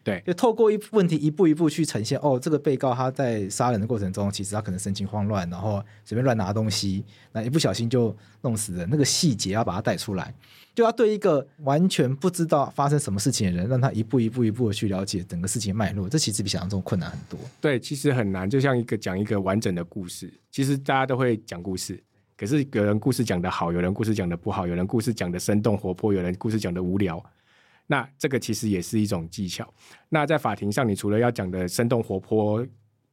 [0.04, 2.20] 对，就透过一问题一步一步去呈现。
[2.22, 8.90] 哦，这个被告他在杀人的过程中，其实他可能神情慌乱，然后随便乱拿东西，那一不小心就弄死人。
[8.92, 10.34] 那个细节要把它带出来。
[10.74, 17.38] 就要对一个完全不知道发生什么事情的人，让他一步一步一步的去了解整个事情脉络，这其实比想象中困难很多。
[17.59, 20.32] 对，其实很难，就像一个讲一个完整的故事。
[20.49, 22.01] 其实大家都会讲故事，
[22.38, 27.22] 可是有人故事讲得好，有人故事讲得不好，有人故事讲得生动活泼，有人故事讲得无聊。
[27.86, 29.67] 那这个其实也是一种技巧。
[30.07, 32.65] 那在法庭上，你除了要讲得生动活泼、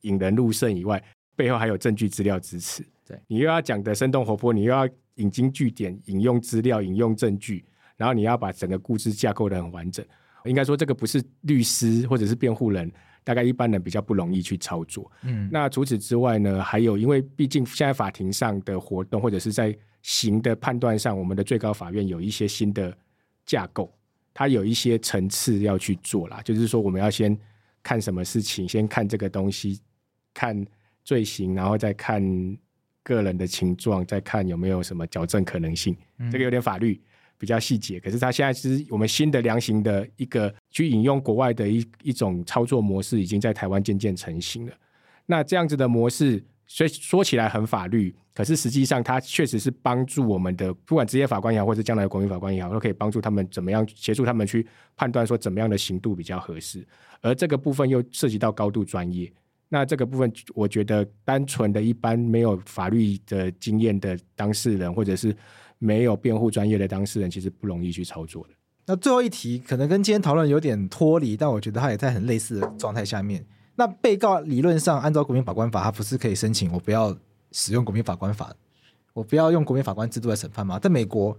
[0.02, 1.02] 引人入胜以外，
[1.34, 2.84] 背后还有证据资料支持。
[3.04, 4.88] 对，你又要讲得生动活泼，你又要。
[5.18, 7.64] 引经据典，引用资料，引用证据，
[7.96, 10.04] 然后你要把整个故事架构得很完整。
[10.44, 12.90] 应该说，这个不是律师或者是辩护人，
[13.22, 15.10] 大概一般人比较不容易去操作。
[15.22, 22.96] 嗯，那除此之外呢，还有，因为毕竟现在法庭上的活动，或者是在刑的判断上，我们的最高法院有一些新的
[23.44, 23.92] 架构，
[24.32, 26.40] 它有一些层次要去做啦。
[26.42, 27.36] 就是说，我们要先
[27.82, 29.80] 看什么事情，先看这个东西，
[30.32, 30.64] 看
[31.04, 32.22] 罪行，然后再看。
[33.14, 35.96] 个人的情状，再看有没有什么矫正可能性。
[36.30, 37.00] 这个有点法律
[37.38, 44.72] 比较细节，可是他现在是我们新的量刑的一个去引用国外的一一种操作模式，已经在台湾渐渐成型了。
[45.24, 56.86] 那这样子的模式，所以说起来很法律，可是实际上它确实是帮助我们的，不管职业法官也好，或者将来的国民法官也好，都可以帮助他们怎么样协助他们去判断说怎么样的刑度比较合适。
[57.20, 59.32] 而这个部分又涉及到高度专业。
[59.68, 65.36] 那这个部分，我觉得单纯的一般没有法律的经验的当事人，或者是
[65.78, 68.54] 没有辩护专业的当事人，其实不容易去操作的。
[68.86, 73.44] 那最后一题可能跟今天讨论有点脱离，但我觉得他也在很类似的状态下面。
[73.76, 77.14] 那被告理论上按照国民法官法，他不是可以申请我不要
[77.52, 78.50] 使用国民法官法，
[79.12, 80.78] 我不要用国民法官制度来审判吗？
[80.78, 81.38] 在美国，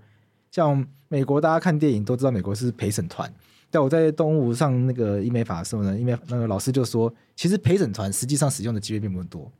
[0.51, 3.33] 像美国大家看电影都知道，美国是陪审团。
[3.71, 9.51] 在我在东吴上那个英美法的时候呢，英美那个老师就说，其实陪审团实际上使用的机会并不多，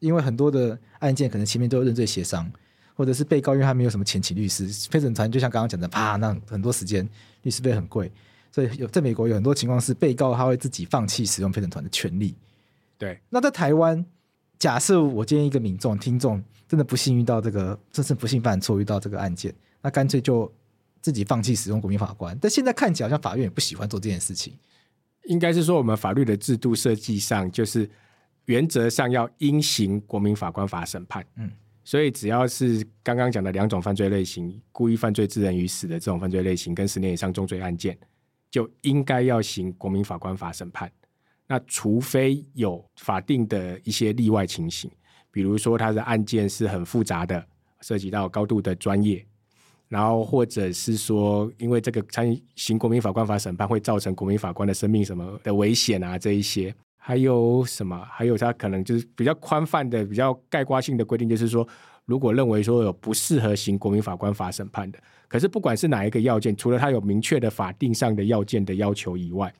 [0.00, 2.50] 因为很多的案件可能前面都有认罪协商，
[2.94, 7.08] 或者是被告因为他没有什么前期律师，陪审团就像刚刚讲的，啪，那很多时间
[7.42, 8.12] 律师费很贵，
[8.52, 12.34] 所以有在美国有很多情况是被告他会自己放弃使用陪审团的权利。
[12.98, 14.04] 对，那在台湾，
[14.58, 20.52] 假设我今天一个民众听众真的不幸遇到这个，真是不幸犯错遇到这个案件，那干脆就。
[21.04, 24.56] 自己放弃使用国民法官，但现在看起来好像法院也不喜欢做这件事情。
[25.24, 27.86] 应该是说，我们法律的制度设计上，就是
[28.46, 31.22] 原则上要应行国民法官法审判。
[31.36, 31.50] 嗯，
[31.84, 37.98] 所以只要是刚刚讲的两种犯罪类型，故意犯罪致人于死的这种犯罪类型，跟十年以上重罪案件，
[38.50, 40.90] 就应该要行国民法官法审判。
[41.46, 44.90] 那除非有法定的一些例外情形，
[45.30, 47.46] 比如说他的案件是很复杂的，
[47.82, 49.22] 涉及到高度的专业。
[49.88, 57.96] 然后，或者是说，因为这个参行国民法官法审判会造成国民法官的生命什么的危险啊，这一些，还有什么？
[58.10, 61.66] 还有他可能就是比较宽泛的、比较概括性的规定，就是说，
[62.06, 69.52] 如果认为说有不适合行国民法官法审判的，可是不管是哪一个要件，除了他有明确的法定上的要件的要求以外，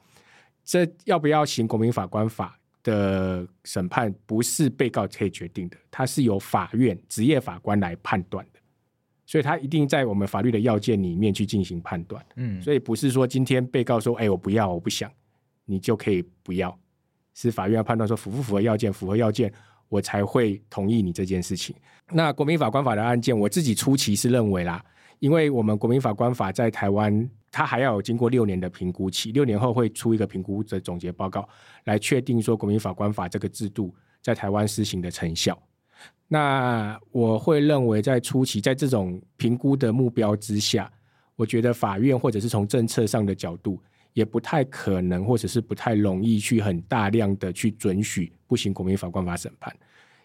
[0.65, 8.45] 这要不要行国民法官法的审判，不是被告可以决定的，他是由法院职业法官来判断。
[9.27, 15.11] 所以他一定在我们法律的要件里面去进行判断，嗯，所以不是说今天被告说，哎，我不要，我不想，
[15.65, 16.77] 你就可以不要，
[17.33, 19.53] 是法院要判断说符不符合要件，符合要件，
[19.89, 21.75] 我才会同意你这件事情。
[22.13, 24.85] 那国民法官法的案件，我自己初期是认为啦，
[25.21, 31.49] 因为我们国民法官法在台湾，它还要有经过六年的评估期，六年后会出一个评估的总结报告，
[31.85, 35.59] 来确定说国民法官法这个制度在台湾施行的成效。
[36.29, 40.91] 那我会认为，在初期，在这种评估的目标之下，
[41.37, 43.81] 我觉得法院或者是从政策上的角度，
[44.15, 49.77] 也不太可能，或者是不太容易去很大量的去准许不行国民法官法审判，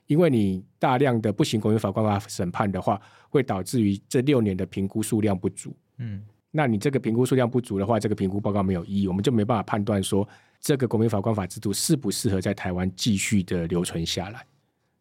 [0.07, 2.99] 因为你大量的不行国民法官法审判的话，
[3.29, 5.75] 会导致于这六年的评估数量不足。
[5.97, 10.27] 嗯，那你这个评估数量不足的话，这个评估报告没有意义，我们就没办法判断说
[10.59, 14.45] 这个国民法官法制度适不适合在台湾继续的留存下来。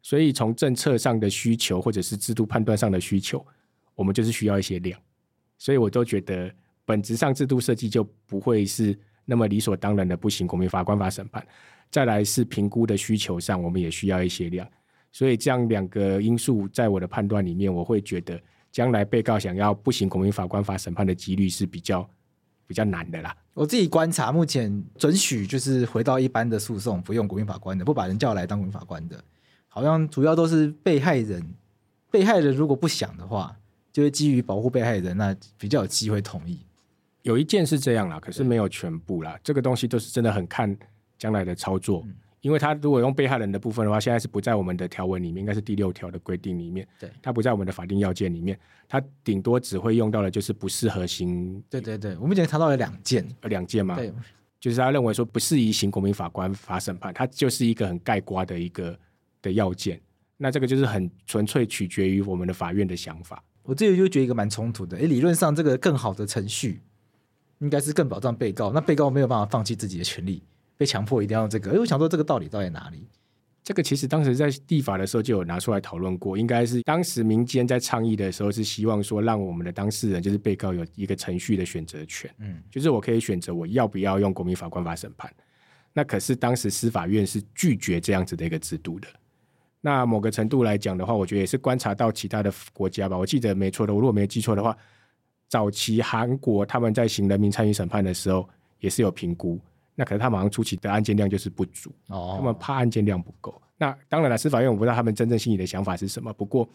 [0.09, 3.47] 所以从政策上的需求，或者是制度判断上的需求，
[3.95, 4.99] 我们就是需要一些量。
[5.59, 6.51] 所以我都觉得，
[6.87, 11.47] 本质上制度设计就不会是那么理所当然的不行国民法官法审判。
[11.91, 14.67] 再来是评估的需求上，我们也需要一些量。
[15.13, 18.41] 所以这样两个因素，在我的判断里面，我会觉得
[18.73, 22.09] 将来被告想要不行国民法官法审判的几率是比较
[22.67, 23.37] 比较难的啦。
[23.53, 29.23] 我自己观察，目前准许就是回到一般的诉讼，不用国民法官的，不把人叫来当国民法官的，
[29.79, 31.41] 好像主要都是被害人。
[32.11, 33.57] 被害人如果不想的话，
[33.93, 36.59] 就会基于保护被害人，那比较有机会同意。
[37.23, 39.39] 有一件是这样啦，可是没有全部啦。
[39.45, 40.77] 这个东西都是真的很看
[41.17, 42.03] 将来的操作。
[42.07, 46.87] 嗯因为他如果用被害人的部分的话，现在是不在我们的条文里面，应该是第六条的规定里面。
[46.97, 48.57] 对，他不在我们的法定要件里面，
[48.89, 51.61] 他顶多只会用到的就是不适合行。
[51.69, 53.97] 对对对，我们已经查到了两件，两件嘛。
[53.97, 54.15] 对，
[54.61, 58.97] 就是他认为说不适宜行国民法官法审判，他就是一个很概括的一个
[59.43, 60.01] 的要件。
[60.37, 63.43] 那这个就是很纯粹取决于我们的法院的想法。
[63.63, 64.97] 我这里就觉得一个蛮冲突的。
[64.97, 66.81] 诶，理论上这个更好的程序
[67.59, 70.43] 应该是更保障被告，那被告没有办法放弃自己的权利。
[70.77, 73.09] 被强迫一定要用这个，哎，我想说这个道理到底哪里？
[73.65, 85.31] 这个其实当时在立法的时候就有拿出来讨论过，应该是当时民间在倡议的时候是希望说，让我们的当事人就是被告有一个程序的选择权，嗯，就是我可以选择我要不要用国民法官法审判。
[85.93, 89.09] 那可是当时司法院是拒绝这样子的一个制度的。
[89.81, 93.17] 那某个程度来讲的话，我觉得也是观察到其他的国家吧。
[93.17, 94.77] 我记得没错的，我如果没记错的话，
[95.49, 98.49] 早期韩国他们在行人民参与审判的时候
[98.81, 99.59] 也是有评估。
[99.95, 103.61] 那可能他马上初期的案件量就是不足，哦，他们怕案件量不够。
[103.77, 106.33] 那当然了，司法院我不知道他们真正心里的想法是什么。
[106.33, 106.69] 不过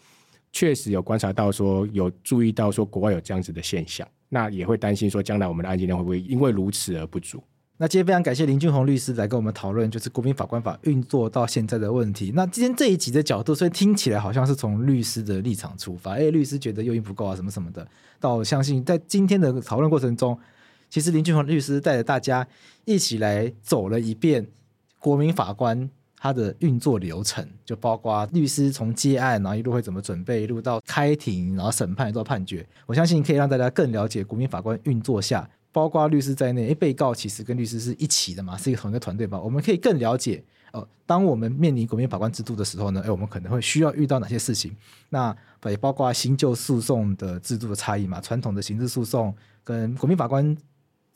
[0.52, 7.42] 确实有观察到说，有注意到说国外有这样子的现象，那也会担心说将来我们的案件量会不会因为如此而不足。
[7.76, 12.30] 那今天非常感谢林俊宏律师来跟我们讨论，就是国民法官法运作到现在的问题。
[12.32, 17.84] 那今天这一集的角度，虽然听起来好像是从律师的立场出发，哎，律师觉得诱因不够啊，什么什么的，
[18.20, 20.38] 到我相信在今天的讨论过程中。
[20.88, 22.46] 其实林俊宏律师带着大家
[22.84, 24.46] 一起来走了一遍
[25.00, 32.64] 国民法官他的运作流程，就包括律师从接案，然后一路会怎么准备，一路到开庭，然后审判，到判决。
[32.86, 39.40] 我相信可以让大家更了解国民法官运作下，包括律师在内，被告其实跟律师是一起的嘛，是一个同一个团队吧。
[39.40, 44.72] 我们可以更了解，呃，当我们面临国民法官制度的时候呢，诶，我们可能会需要遇到哪些事情？
[45.08, 50.56] 那也包括新旧诉讼的制度的差异嘛，传统的刑事诉讼跟国民法官。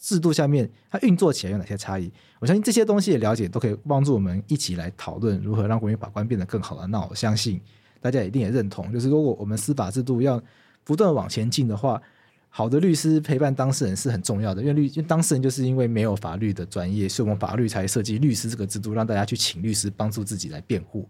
[0.00, 2.08] 制度下面，它运作起来有哪些差异？
[2.38, 6.86] 我相信这些东西的了解都可以帮助我们一起来讨论如何让国民法官变得更好的。
[6.86, 7.60] 那我相信
[8.00, 10.40] 大家一定也认同，就是如果我们司法制度要
[10.84, 12.00] 不断往前进的话，
[12.48, 14.60] 好的律师陪伴当事人是很重要的。
[14.62, 21.08] 因为律，因为当事人就是因为没有法律的专业，所以我们法律才设计律师这个制度，让大家去请律师帮助自己来辩护。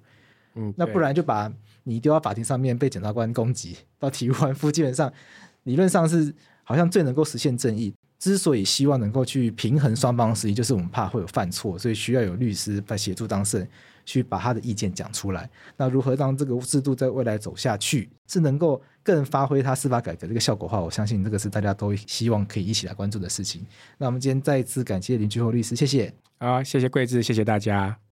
[0.55, 1.53] 嗯，那不然就把
[1.84, 5.12] 你丢到法庭上面被检察官攻击，到体育馆附基本上
[5.62, 6.34] 理论上是
[6.64, 7.93] 好像最能够实现正义。
[8.18, 13.68] 之所以希望能够去平衡双方，实际就是我们怕会有犯错，所以需要有律师来协助当事人
[14.09, 15.48] 去把他的意见讲出来。
[15.76, 23.66] 那如何让这个制度在未来走下去，是能够更发挥它司法改革这个效果的话，我相信这个是大家都希望可以一起来关注的事情。
[23.98, 26.11] 那我们今天再一次感谢林俊厚律师，谢谢。
[26.38, 28.07] 好，谢谢贵志，谢谢大家。